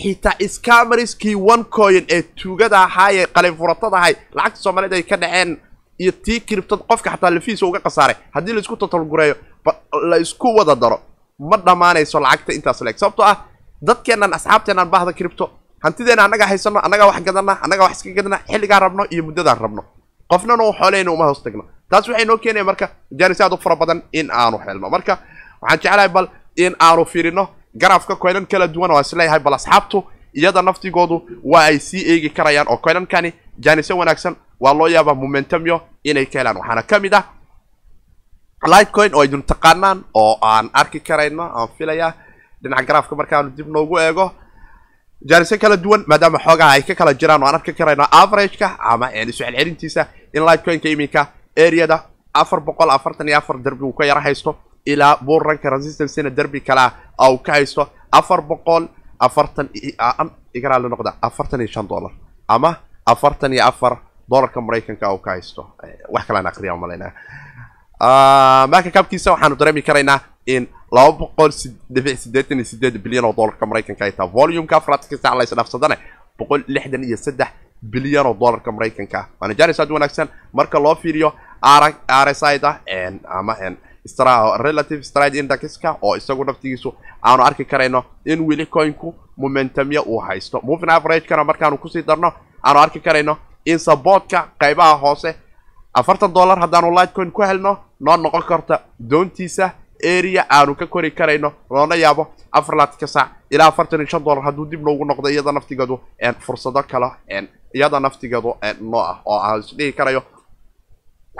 [0.00, 5.50] Xitaa scamariskii one coin ee tuugada ahaa ee qalinfuratada ahay lacagta soomaalida ay ka dhaceen
[5.98, 9.34] iyo tii kiribtad qofka xataa lafiisa uga khasaaray haddii la isku totalgureeyo
[10.10, 10.98] la isku wada daro
[11.50, 13.36] ma dhammaanayso lacagta intaas leeg sababtoo ah
[13.86, 15.44] dadkeennan asxaabteennan baahda kiribto
[15.84, 19.82] hantideena annaga haysano annagaa wax gadana annagaa wax iska gadana xilligaan rabno iyo muddadaan rabno.
[20.30, 21.64] Qofnana u xooleyna uma hoos tagno.
[21.90, 22.86] Taas waxay noo keenaya marka
[23.18, 25.18] jaanis aad u fara badan in aanu helno marka
[25.62, 26.26] waxaan jeclahay bal
[26.56, 27.44] in aanu fiirino
[27.80, 29.98] garaafka coinan kala duwan oo is leeyahay bal asxaabtu
[30.34, 31.16] iyada naftigoodu
[31.52, 33.32] waa ay sii eegi karayaan oo coinankani
[33.64, 37.24] jaanisyo wanaagsan waa loo yaabaa momentumyo inay ka helaan waxaana ka mid ah
[38.72, 42.12] lightcoin oo aydun taqaanaan oo aan arki karayno aan filayaa
[42.62, 44.26] dhinaca garaafka markaanu dib noogu eego
[45.28, 49.06] jaanisyo kala duwan maadaama xoogaha ay ka kala jiraan oo aan arki karayno averageka ama
[49.12, 50.02] isu celcelintiisa
[50.34, 51.22] in lightcoinka iminka
[51.66, 51.96] areada
[52.34, 56.90] afar boqol afartan iyo afar derbi uu ka yaro haysto ilaa buurranka resistancena derbi kalea
[57.30, 57.82] uu ka haysto
[58.12, 58.88] afar boqol
[59.20, 59.68] afartan
[60.54, 62.12] igaraal noqda afartan iyo shan dollar
[62.48, 62.70] ama
[63.06, 63.98] afartan iyo afar
[64.30, 65.62] dollarka maraykanka uu ka haysto.
[66.08, 67.12] Wax kalaan aqriya malaynaa
[68.72, 71.50] marka kabkiisa waxaanu dareemi karaynaa in laba boqol
[71.94, 75.96] dhibic sideetan iyo sideed bilyan oo dollarka maraykanka ay taha volumeka afraadka sac la isdhaafsadane
[76.38, 77.48] boqol lixdan iyo saddex
[77.82, 79.28] bilyan oo dollarka maraykanka.
[79.40, 80.28] Waana jaanis aad wanaagsan.
[80.52, 82.80] Marka loo fiiriyo r s i da
[83.38, 83.56] ama
[84.58, 90.60] relative stride indexka oo isagu naftigiisu aanu arki karayno in weli coinku momentumya uu haysto.
[90.62, 93.36] Moving averagekana markaanu ku sii darno aanu arki karayno
[93.66, 95.34] in saboodka qaybaha hoose.
[95.94, 99.70] Afartan dollar haddaanu lightcoin ku helno noo noqon karta doontiisa
[100.04, 104.42] area aanu ka kori karayno loona yaabo afar laatanka saac ilaa afartan iyo shan dollar.
[104.44, 106.00] Hadduu dib noogu noqdo iyada naftigeedu
[106.40, 107.08] fursado kale
[107.74, 110.22] iyada naftigeedu noo ah oo aan isdhihi karayo.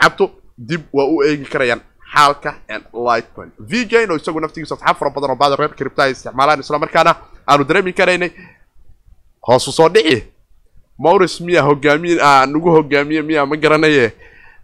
[0.01, 1.81] Cabtu dib waa u eegi karayaan
[2.13, 2.53] xaalka
[2.93, 6.59] lightcoin v jn oo isagu naftigiisa asxaab fara badan oo baada reer cripta ay isticmaalaan
[6.59, 7.15] islamarkaana
[7.47, 8.31] aanu dareemi karaynay
[9.47, 10.23] hoosu soo dhici
[10.97, 12.15] maurice miya hogaamiye
[12.47, 14.13] nagu hogaamiye miya ma garanaye?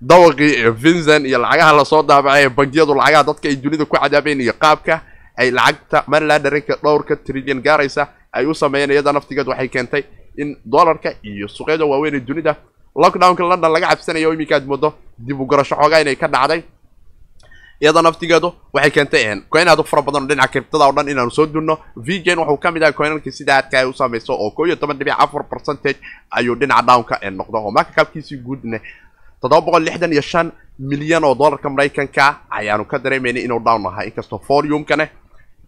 [0.02, 4.42] Dawaqii vincent iyo lacagaha la soo daabacay ee bangiyadu lacagaha dadka ay dunida ku cadaabeen
[4.42, 5.02] iyo qaabka
[5.38, 6.44] ay lacagta maryland
[6.84, 10.04] dhowrka trilyan gaaraysa ay u sameeyeen iyada naftigeed waxay keentay
[10.38, 12.56] in dollarka iyo suuqyada waaweyn ee dunida
[12.96, 16.64] lockdownka london laga cabsanayo iminka aad moodo dib u garasho xoogaa inay ka dhacday
[17.82, 21.32] iyada naftigeedu waxay keentay coin aad u fara badan oo dhinaca kiribtada o dhan inaanu
[21.32, 21.78] soo dunno.
[21.98, 24.98] Vjn wuxuu ka mid ahay coinalkii sida aadka ay u samayso oo koo iyo toban
[24.98, 25.98] dhibic afar percentage
[26.32, 27.58] ayuu dhinaca downka noqdo.
[27.58, 28.82] Oo marka kaabkiisii guudne
[29.42, 34.04] toddoba boqol lixdan iyo shan milyan oo dollarka maraykanka ayaanu ka dareemaynay inuu down ahaa.
[34.06, 35.10] Inkastoo foriumkane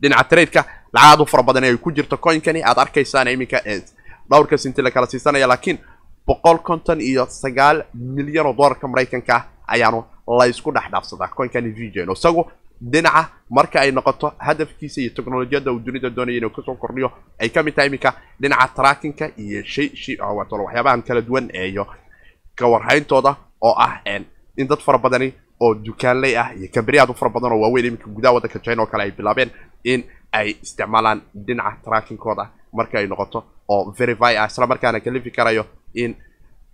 [0.01, 2.61] dhinaca tradeka lacag aad u fara badan ay ku jirto coinkani.
[2.63, 3.57] Aad arkaysaan iminka
[4.29, 5.77] dhowrka sinti la kala siisanaya laakiin
[6.27, 12.11] boqol konton iyo sagaal milyan oo dollarka maraykanka ayaanu la isku dhex dhaafsadaa coinkani vjn
[12.11, 12.45] isagu
[12.91, 17.49] dhinaca marka ay noqoto hadafkiisa iyo technolojiyadda uu dunida doonaya inuu ka soo kordhiyo ay
[17.49, 21.87] ka mid tahay iminka dhinaca trackinka iyo shay shi waxyaabahan kala duwan iyo
[22.55, 24.01] kawarhayntooda oo ah
[24.57, 27.85] in dad fara badani oo dukaanley ah iyo kamberi aad u fara badan oo waaweyn
[27.85, 29.49] iminka gudaha waddanka china oo kale ay bilaabeen
[29.83, 35.65] in ay isticmaalaan dhinaca trackingkooda marka ay noqoto oo verify ah isla markaana kalifi karayo
[35.93, 36.15] in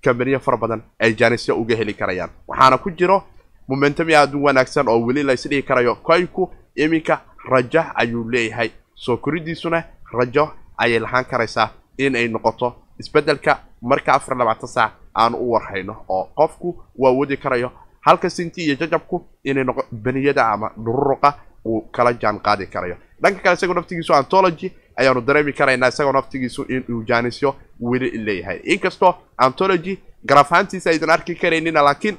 [0.04, 2.30] kambaniyo fara badan ay jaanisyo uga heli karayaan.
[2.48, 3.24] Waxaana ku jiro
[3.70, 5.96] momentum aad u wanaagsan oo weli la isdhihi karayo.
[6.08, 6.44] Coinku
[6.76, 8.70] iminka rajo ayuu leeyahay.
[8.96, 10.46] Soo koridiisuna rajo
[10.78, 12.76] ayay lahaan karaysaa in ay noqoto.
[13.00, 17.72] Isbeddelka marka afar labaatan saac aanu u warhayno oo qofku waa wadi karayo.
[18.02, 21.34] Halka sinti iyo jajabku inay noqo beniyada ama dhururuqa
[21.66, 22.98] uu kala jaan qaadi karayo.
[23.22, 28.60] Dhanka kale isagoo naftigiisu antology ayaanu dareemi karaynaa isagoo naftigiisu inuu jaanisyo weli leeyahay.
[28.64, 32.18] Inkastoo antology garafaantiisa aydan arki karaynina laakiin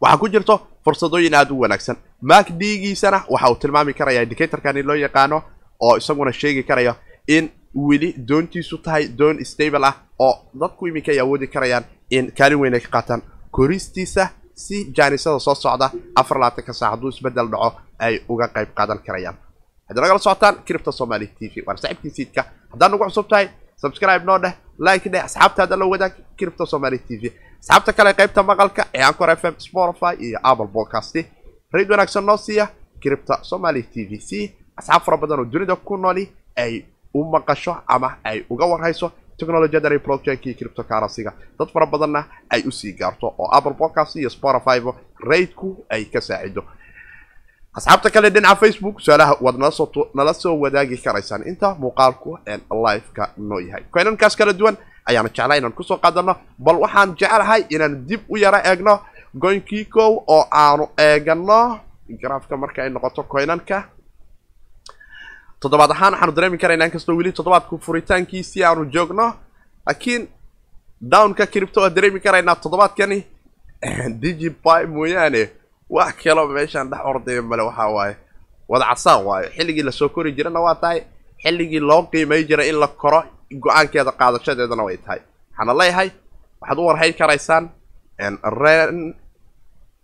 [0.00, 1.96] waxaa ku jirto fursadooyin aada u wanaagsan.
[2.22, 5.42] Mark d-giisana waxa uu tilmaami karaya indicatorkani loo yaqaano
[5.80, 6.94] oo isaguna sheegi karaya
[7.26, 12.58] in weli doontiisu tahay doon stable ah oo dadku iminka ay awoodi karayaan in kaalin
[12.60, 13.22] weyn ay ka qaataan.
[13.50, 18.98] Koristiisa si jaanisada soo socda afar labaatanka saac hadduu isbeddel dhaco ay uga qayb qaadan
[19.06, 19.36] karayaan.
[19.88, 21.62] Haddii nagala socotaan cripta somali t v.
[21.66, 22.42] Waana saaxiibkii siidka
[22.72, 23.48] haddaad nagu cusub tahay
[23.82, 28.42] subscribe noo dheh like dheh asxaabtaada la wadaag cripta somali t v asxaabta kale qaybta
[28.42, 31.16] maqalka ee ancor f m spotify iyo apple podcast
[31.72, 32.68] raid wanaagsan noo siiya
[33.02, 34.40] cripta somali t v si
[34.76, 36.24] asxaab fara badan oo dunida ku nooli
[36.56, 36.84] ay
[37.14, 42.92] u maqasho ama ay uga warhayso technologiyada iyo cryptocurrency-ga dad fara badanna ay u sii
[42.92, 44.78] gaarto oo apple podcast iyo spotify
[45.20, 46.62] raidku ay ka saacido.
[47.74, 49.56] Asxaabta kale dhinaca facebook su'aalaha waad
[50.14, 51.42] nala soo wadaagi karaysaan.
[51.46, 52.38] Inta muuqaalku
[52.70, 53.84] live-ka noo yahay.
[53.90, 54.76] Koynankaas kala duwan
[55.08, 59.00] ayaana jeclaa inaan ku soo qaadano bal waxaan jeclahay inaan dib u yaro eegno
[59.34, 61.80] goynkikow oo aanu eegano
[62.20, 63.84] graafka marka ay noqoto koynanka.
[65.60, 69.34] Toddobaad ahaan waxaanu dareemi karaynaa inkastoo weli toddobaadku furitaankiisii aanu joogno
[69.86, 70.28] laakiin
[71.10, 73.26] downka cripto waa dareemi karaynaa toddobaadkani.
[74.20, 75.50] Digiby mooyaane
[75.90, 78.16] wax kaloo meeshaan dhex ordaya male waxaa waaye.
[78.68, 81.02] Wadacasaan waayo xilligii la soo kori jirana waa tahay.
[81.42, 83.22] Xilligii loo qiimay jiray in la koro
[83.52, 85.20] go'aankeeda qaadashadeedana way tahay.
[85.50, 86.10] Waxaana leeyahay
[86.60, 87.64] waxaad u warhayn karaysaan
[88.62, 89.14] ren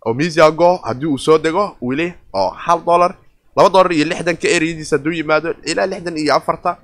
[0.05, 3.15] omisiago haddii uu soo dego weli oo hal dollar
[3.55, 6.77] laba dollar iyo lixdanka ereyadiisa hadduu yimaado ilaa lixdan iyo afarta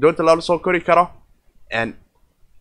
[0.00, 1.08] doonta lala soo kori karo.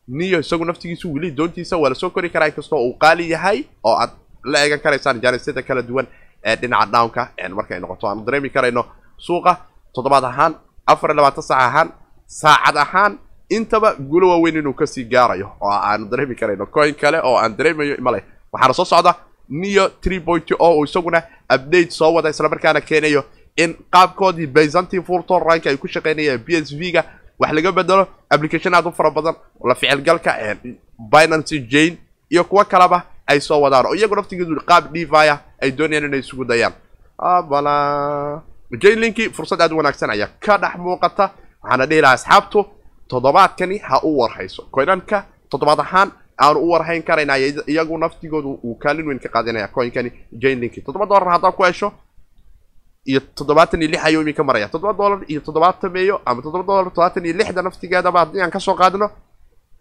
[0.07, 3.95] Niyo isagu naftigiisu weli doontiisa waa la soo kori karaa inkastoo uu qaali yahay oo
[3.95, 4.11] aad
[4.43, 6.07] la eegan karaysaan janisyada kala duwan
[6.43, 8.85] ee dhinaca downka markay noqoto aanu dareemi karayno
[9.17, 9.55] suuqa
[9.93, 10.53] toddobaad ahaan
[10.91, 11.89] afar iyo labaatan saac ahaan
[12.27, 13.19] saacad ahaan
[13.57, 17.55] intaba gulo waaweyn inuu ka sii gaarayo oo aanu dareemi karayno coin kale oo aan
[17.57, 19.15] dareemayo male waxaana soo socda
[19.49, 21.23] neo tree point o uu isaguna
[21.55, 23.23] update soo wada islamarkaana keenayo
[23.55, 27.03] in qaabkoodii byzantin fulton rank ay ku shaqeynayaan b s v ga
[27.39, 29.35] wax laga bedelo application aad u fara badan
[29.69, 30.31] la ficilgalka
[31.11, 31.97] binancy jane
[32.29, 36.45] iyo kuwo kaleba ay soo wadaan oo iyagu naftigeedu qaab devia ay doonayaan inay isugu
[36.45, 36.73] dayaan.
[37.49, 38.41] Bala
[38.79, 41.31] jane linki fursad aad u wanaagsan ayaa ka dhex muuqata
[41.63, 42.65] waxaana dhihi lahaa asxaabtu
[43.11, 44.61] toddobaadkani ha u warhayso.
[44.71, 45.17] Koynanka
[45.51, 46.09] toddobaad ahaan
[46.43, 47.33] aanu u warhayn karayna
[47.71, 51.91] iyagu naftigoodu uu kaalin weyn ka qaadanaya coinkani jane linki toddoba dollar haddaa ku hesho
[53.09, 54.67] iyo toddobaatan iyo lix ayuu iminka maraya.
[54.73, 58.59] Toddoba dollar iyo toddobaatan meeyo ama toddoba dollar toddobaatan iyo lixda naftigeedaba haddii aan ka
[58.59, 59.07] soo qaadno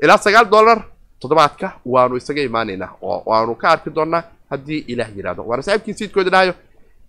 [0.02, 0.78] ilaa sagaal dollar
[1.20, 6.30] toddobaadka waanu isaga imaanaynaa oo waanu ka arki doonaa haddii ilaah yidhahdo waana saaxiibkii siidkooda
[6.30, 6.54] dhahayo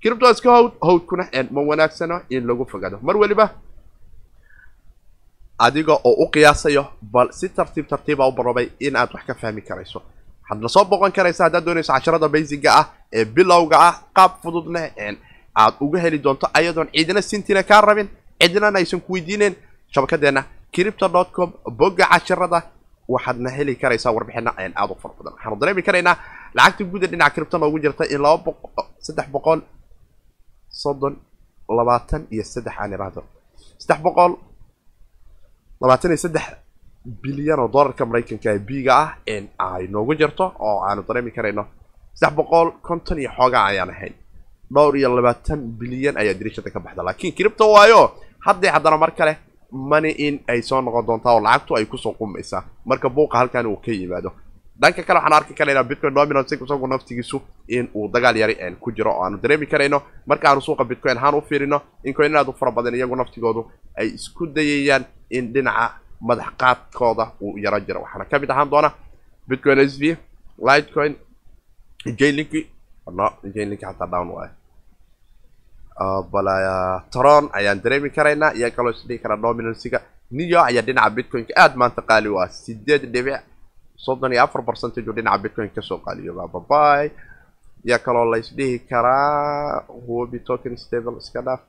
[0.02, 3.00] cripto iska howd howdkuna ma wanaagsano in lagu fogaado.
[3.02, 3.46] Mar weliba
[5.66, 6.84] adiga oo u qiyaasayo
[7.14, 10.00] bal si tartiib tartiiba u barobay in aad wax ka fahmi karayso.
[10.42, 12.86] Waxaad la soo boqon karaysa haddaad doonayso casharada basiga ah
[13.18, 14.82] ee bilowga ah qaab fududna
[15.62, 18.08] aad uga heli doonto ayadoon cidina sintina kaa rabin
[18.42, 19.56] cidinana aysan ku weydiineen.
[19.94, 20.42] Shabakadeena
[20.74, 21.50] cripto dot com
[21.80, 22.60] bogga casharada
[23.14, 24.52] waxaadna heli karaysaa warbixina
[24.82, 25.34] aad u fara badan.
[25.36, 26.16] Waxaanu dareemi karaynaa
[26.58, 28.58] lacagta guuda dhinaca cripto noogu jirta in laba boq
[29.06, 29.60] saddex boqol
[30.82, 31.14] soddon
[31.78, 33.22] labaatan iyo saddex aan iraahdo.
[33.82, 34.32] Saddex boqol
[35.82, 36.46] labaatan iyo saddex
[37.24, 39.10] bilyan oo dollarka maraykanka ee biga ah
[39.58, 41.64] ay noogu jirto oo aanu dareemi karayno
[42.14, 44.14] saddex boqol konton iyo xoogaa ayaan ahayn.
[44.74, 48.12] Dhowr iyo labaatan bilyan ayaa dirishada ka baxda laakiin cripto waayo
[48.46, 49.34] haddii haddana mar kale
[49.72, 53.66] mani in ay soo noqon doontaa oo lacagtu ay ku soo qumaysaa marka buuqa halkan
[53.68, 54.32] uu ka yimaado.
[54.82, 59.12] Dhanka kale waxaan arki karaynaa bitcoin dominance isagu naftigiisu in uu dagaal yari ku jiro
[59.12, 60.02] oo aanu dareemi karayno.
[60.26, 62.14] Marka aanu suuqa bitcoin ahaan u fiirino in
[62.50, 63.62] u fara badan iyagu naftigoodu
[63.98, 65.06] ay isku dayayaan
[65.38, 65.86] in dhinaca
[66.28, 68.00] madax qaadkooda uu yaro jiro.
[68.04, 68.90] Waxaana ka mid ahaan doona
[69.50, 70.04] bitcoin s v
[70.68, 71.14] lightcoin
[72.20, 72.62] jlinki
[73.18, 74.54] no jlinki hataa down waayo
[76.32, 76.56] bala
[77.14, 80.00] tron ayaan dareemi karaynaa iyo kaloo isdhihi karaa dominancyga
[80.32, 82.48] neo ayaa dhinaca bitcoinka aada maanta qaali u ah.
[82.50, 83.42] Sideed dhibic
[84.06, 87.12] soddon iyo afar percentage uu dhinaca bitcoin ka soo qaaliyo bababay
[87.90, 89.84] yaa kaloo la isdhihi karaa.
[90.06, 91.62] Huobi token stable iska dhaaf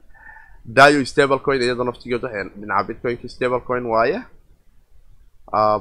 [0.65, 2.29] dio stable coin iyadoo naftigeedu
[2.61, 4.23] dhinaca bitcoinka stable coin waaye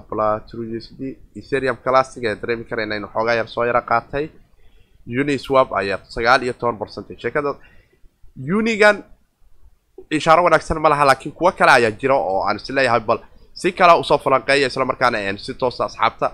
[0.10, 1.00] blatruusd
[1.40, 4.26] ethereum classic ayaan dareemi karaynaa inu xoogaa yar soo yaro qaatay
[5.22, 7.20] uniswap ayaa sagaal iyo toban percentage.
[7.22, 7.56] Sheekada
[8.58, 9.04] unigan
[10.10, 13.20] ishaaro wanaagsan ma laha laakiin kuwo kale ayaa jira oo aan is leeyahay bal
[13.54, 16.28] si kale u soo falanqeeya isla markaana si toosa asxaabta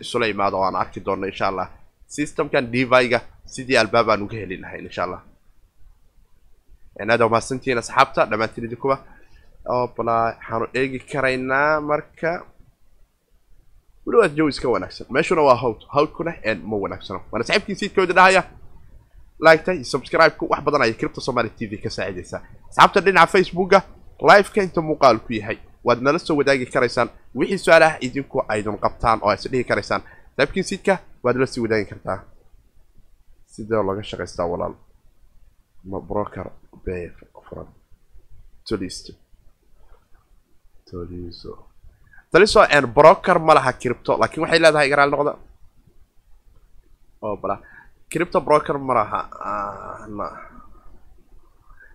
[0.00, 1.68] isula imaado oo aan arki doono insha allah
[2.06, 5.20] systemkan deviga sidii albaab aan uga heli lahayn insha allah
[7.10, 8.96] aada umahadsantihiin asxaabta dhammaantiin idinkuba
[9.96, 12.30] bala waxaanu eegi karaynaa marka.
[14.06, 15.06] Welibaad jawi iska wanaagsan.
[15.10, 16.32] Meeshuna waa hawd hawdkuna
[16.70, 18.42] ma wanaagsano waana saxiibkii siidkooda dhahaya
[19.46, 22.40] like-ta iyo subscribe-ku wax badan ayay cripto somali t v ka saacidaysaa.
[22.70, 23.82] Asxaabta dhinaca facebooka
[24.28, 25.58] liveka inta muuqaal ku yahay.
[25.84, 27.08] Waad nala soo wadaagi karaysaan.
[27.34, 30.02] Wixii su'aalaha idinku aydun qabtaan oo is dhihi karaysaan.
[30.36, 32.18] Saabkiin sidka waad la sii wadaagi kartaa.
[33.46, 34.74] Sidee looga shaqaystaa walaal
[35.84, 36.46] ma broker
[36.84, 37.08] bay
[37.46, 37.68] furan
[38.66, 39.12] tolisto
[40.88, 41.52] toliso
[42.32, 45.32] toliso n broker ma laha cripto laakiin waxay leedahay garaal noqda.
[47.22, 47.56] Oo bala.
[48.10, 49.20] Cripto broker ma laha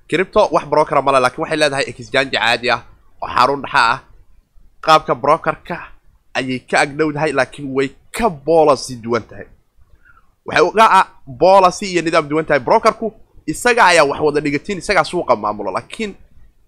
[0.10, 2.82] cripto wax broker ma laha laakiin waxay leedahay exchange caadi ah
[3.22, 4.00] oo xarun dhaxa ah.
[4.86, 5.78] Qaabka brokerka
[6.38, 9.48] ayay ka agdhowdahay laakiin way ka boolacy duwan tahay.
[10.46, 10.86] Waxay uga
[11.26, 13.08] boolacy iyo nidaam duwan tahay brokerku
[13.48, 16.16] isaga ayaa wax wada dhigatiin isagaa suuqa maamulo laakiin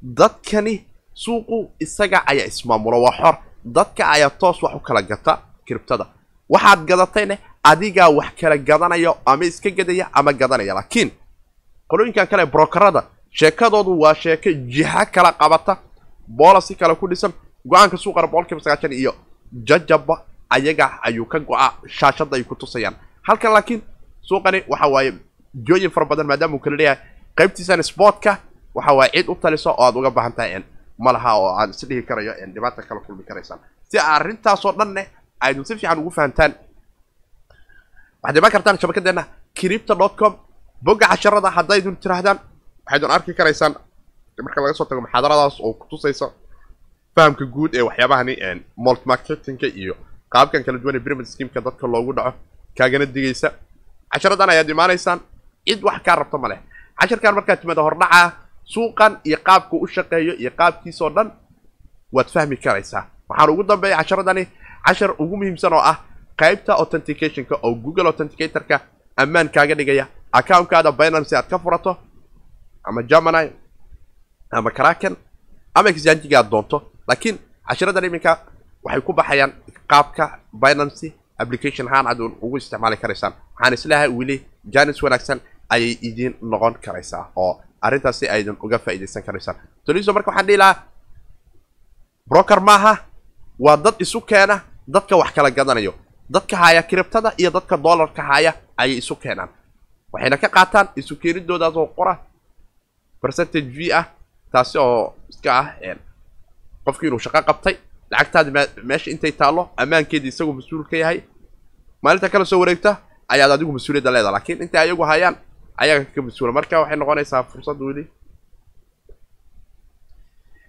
[0.01, 3.35] dadkani suuqu isaga ayaa ismaamulo waa xor.
[3.65, 5.33] Dadka ayaa toos wax u kala gata
[5.67, 6.05] criptada
[6.49, 10.73] waxaad gadatayne adigaa wax kala gadanayo ama iska gadaya ama gadanaya.
[10.73, 11.11] Laakiin
[11.89, 15.77] qolooyinkan kale brokerada sheekadoodu waa sheeko jiha kala qabata
[16.27, 17.31] boolacy kale ku dhisan
[17.65, 19.13] go'aanka suuqana boqolkiiba sagaashan iyo
[19.67, 20.15] jajaba
[20.49, 22.95] ayaga ayuu ka go-a shaashada ay ku tusayaan.
[23.27, 23.81] Halkan laakiin
[24.21, 25.11] suuqani waxa waaye
[25.67, 26.99] jooyin fara badan maadaama uu kala leeyahay.
[27.37, 28.37] Qaybtiisan sportka
[28.75, 30.63] waxa waaye cid u taliso oo aad uga baahan tahay
[30.97, 35.03] ma laha oo aan is dhihi karayo dhibaata kala kulmi karaysaan si arrintaasoo dhanne
[35.39, 36.53] aydun si fiican ugu fahantaan.
[38.23, 39.23] Waxaad imaan kartaan shabakadeena
[39.57, 40.33] cripto dot com
[40.85, 42.39] bogga casharada haddaydun tiraahdaan
[42.85, 43.73] waxaydun arki karaysaan.
[44.45, 46.27] Marka laga soo tago muxaadaradaas oo kutusaysa
[47.15, 48.33] fahamka guud ee waxyaabahani
[48.85, 49.93] molt marketingka iyo
[50.33, 52.33] qaabkan kala duwan ee pyramid schemeka dadka loogu dhaco
[52.77, 53.49] kaagana digaysa.
[54.13, 55.19] Casharadan ayaad imaanaysaan
[55.67, 56.59] cid wax kaa rabto ma leh.
[56.99, 58.21] Casharkan markaad timaada hordhaca
[58.73, 61.31] suuqan iyo qaabka u shaqeeyo iyo qaabkiisoo dhan
[62.11, 63.03] waad fahmi karaysaa.
[63.29, 64.43] Waxaan ugu dambeeya casharadani
[64.85, 65.97] cashar ugu muhiimsan oo ah
[66.39, 68.79] qaybta authenticationka oo google authenticatorka
[69.17, 71.97] ammaan kaaga dhigaya accounkaada binance aad ka furato
[72.83, 73.51] ama germany
[74.51, 75.15] ama kraken
[75.75, 76.77] ama exangiga aad doonto.
[77.07, 77.37] Laakiin
[77.67, 78.31] cashiradan iminka
[78.83, 79.51] waxay ku baxayaan
[79.91, 83.33] qaabka binancy application ahaan aad ugu isticmaali karaysaan.
[83.55, 84.37] Waxaan isleehay weli
[84.73, 85.39] janis wanaagsan
[85.69, 90.83] ayay idiin noqon karaysaa oo arrintaasi aydan uga faa'iidaysan karaysaan toliso marka waxaan dhihi lahaa
[92.29, 92.93] broker maaha
[93.59, 95.93] waa dad isu keena dadka wax kala gadanayo.
[96.29, 99.49] Dadka haya criptada iyo dadka dollarka haya ayay isu keenaan.
[100.11, 102.19] Waxayna ka qaataan isu keenidoodaas oo qora
[103.21, 104.05] percentage v ah
[104.51, 105.67] taasi oo iska ah
[106.85, 107.75] qofkii inuu shaqo qabtay
[108.11, 108.49] lacagtaadi
[108.83, 111.19] meesha intay taallo ammaankeedii isagoo mas'uul ka yahay.
[112.03, 112.91] Maalinta kala soo wareegta
[113.27, 115.35] ayaad adigu mas'uuliyadda leedaha lakiin intay ayagu hayaan
[115.81, 116.51] ayaga ka mas'uula.
[116.57, 118.03] Marka waxay noqonaysaa fursad weli.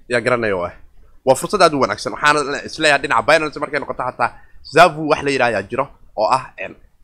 [0.09, 0.73] Yaa garanayo ah
[1.27, 2.13] waa fursad aad u wanaagsan.
[2.17, 4.31] Waxaana is leeyahay dhinaca binance markay noqoto xataa
[4.75, 5.85] zavu wax la yidhahyaa jiro
[6.21, 6.45] oo ah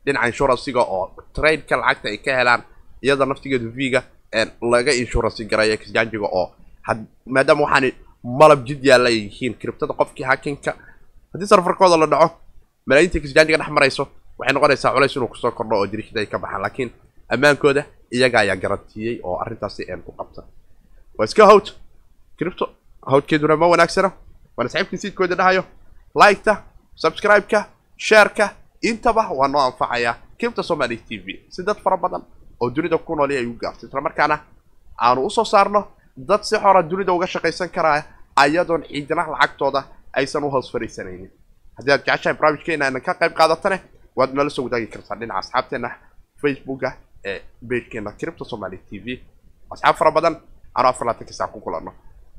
[0.05, 1.03] dhinaca inshuransiga oo
[1.35, 2.61] tradeka lacagta ay ka helaan
[3.03, 4.01] iyada naftigeedu v-ga
[4.73, 6.45] laga inshuransi garayo exjangiga oo
[7.33, 7.89] maadaama waxaani
[8.39, 10.71] malab jid yaalla ay yihiin criptada qofkii hakinka
[11.33, 12.27] haddii sarfarkooda la dhaco
[12.87, 14.03] malaayiinta exjangiga dhex marayso
[14.39, 16.61] waxay noqonaysaa culays inuu ku soo kordho oo dirishada ay ka baxaan.
[16.65, 16.89] Laakiin
[17.33, 17.81] ammaankooda
[18.11, 20.41] iyaga ayaa garantiiyey oo arrintaasi een ku qabta
[21.17, 21.67] waa iska hawd
[22.37, 22.65] cripto
[23.11, 24.11] hawdkeeduna ma wanaagsana
[24.57, 25.63] waana saxiibkii siidkooda dhahayo.
[26.15, 26.63] Liketa
[26.95, 27.59] subscribe-ka
[27.97, 28.45] shareka
[28.81, 32.23] intaba waa noo anfacayaa cripto somaly t v si dad fara badan
[32.61, 33.87] oo dunida ku nooli ay u gaarto.
[33.87, 34.39] Isla markaana
[34.99, 35.87] aanu u soo saarno
[36.17, 38.03] dad si xora dunida uga shaqaysan karaa
[38.35, 39.83] ayadoon ciidina lacagtooda
[40.13, 41.31] aysan u hoos fariisanaynin
[41.77, 43.77] haddii aad jeceshahay barnaamijkeena inan ka qayb qaadatane
[44.15, 45.89] waad nala soo wadaagi kartaa dhinaca asxaabteena
[46.41, 46.89] facebooka
[47.29, 47.37] ee
[47.69, 49.07] bagekeena cripto somaly t v.
[49.71, 50.35] Asxaab fara badan
[50.75, 51.91] aanu afar labaatanka saac ku kulanno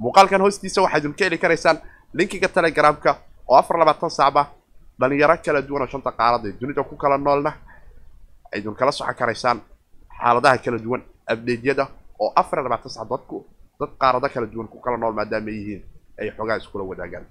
[0.02, 1.76] muuqaalkan hoostiisa waxaad idin ka heli karaysaan
[2.18, 3.10] linkiga telegramka
[3.48, 4.42] oo afar labaatan saacba
[5.00, 7.52] dhalinyaro kala duwan oo shanta qaarada ee dunida ku kala noolna
[8.54, 9.58] aydun kala socon karaysaan
[10.18, 11.84] xaaladaha kala duwan abdeedyada
[12.22, 13.36] oo afar labaatan sac dadku
[13.80, 15.82] dad qaarado kala duwan ku kala nool maadaama yihiin
[16.20, 17.24] ay xoogaa iskula wadaagaan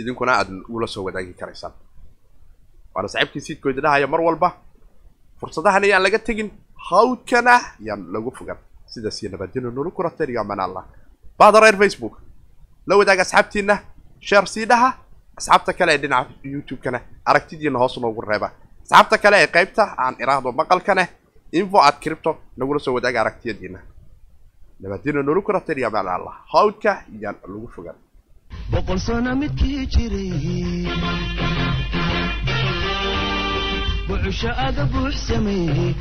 [0.00, 1.72] idinkuna aad ula soo wadaagi karaysaan
[2.94, 4.48] waana saxiibkii siidkooda dhahaya mar walba
[5.40, 6.48] fursadahan ayaan laga tegin
[6.90, 7.54] hawdkana
[7.86, 8.58] yaan lagu fogan
[8.92, 10.82] sidaas iyo nabadgelo nolu kurateriga manalla
[11.38, 12.14] bahda reer facebook.
[12.88, 13.74] La wadaaga asxaabtiina
[14.28, 14.88] sheer sii dhaha
[15.38, 16.98] asxaabta kale ee dhinaca youtube-kana
[17.30, 18.48] aragtidiina hoos noogu reeba.
[18.84, 21.04] Asxaabta kale ee qaybta aan iraahdo maqalkane
[21.58, 23.78] info at cripto nagula soo wadaaga aragtiyadiina
[24.82, 27.96] nabadgelo nolu kurateriga manalla hawdka yaan lagu fogan
[28.72, 31.49] boqol sano midkii jiray
[34.10, 35.94] wuxusha aga buux sameeyey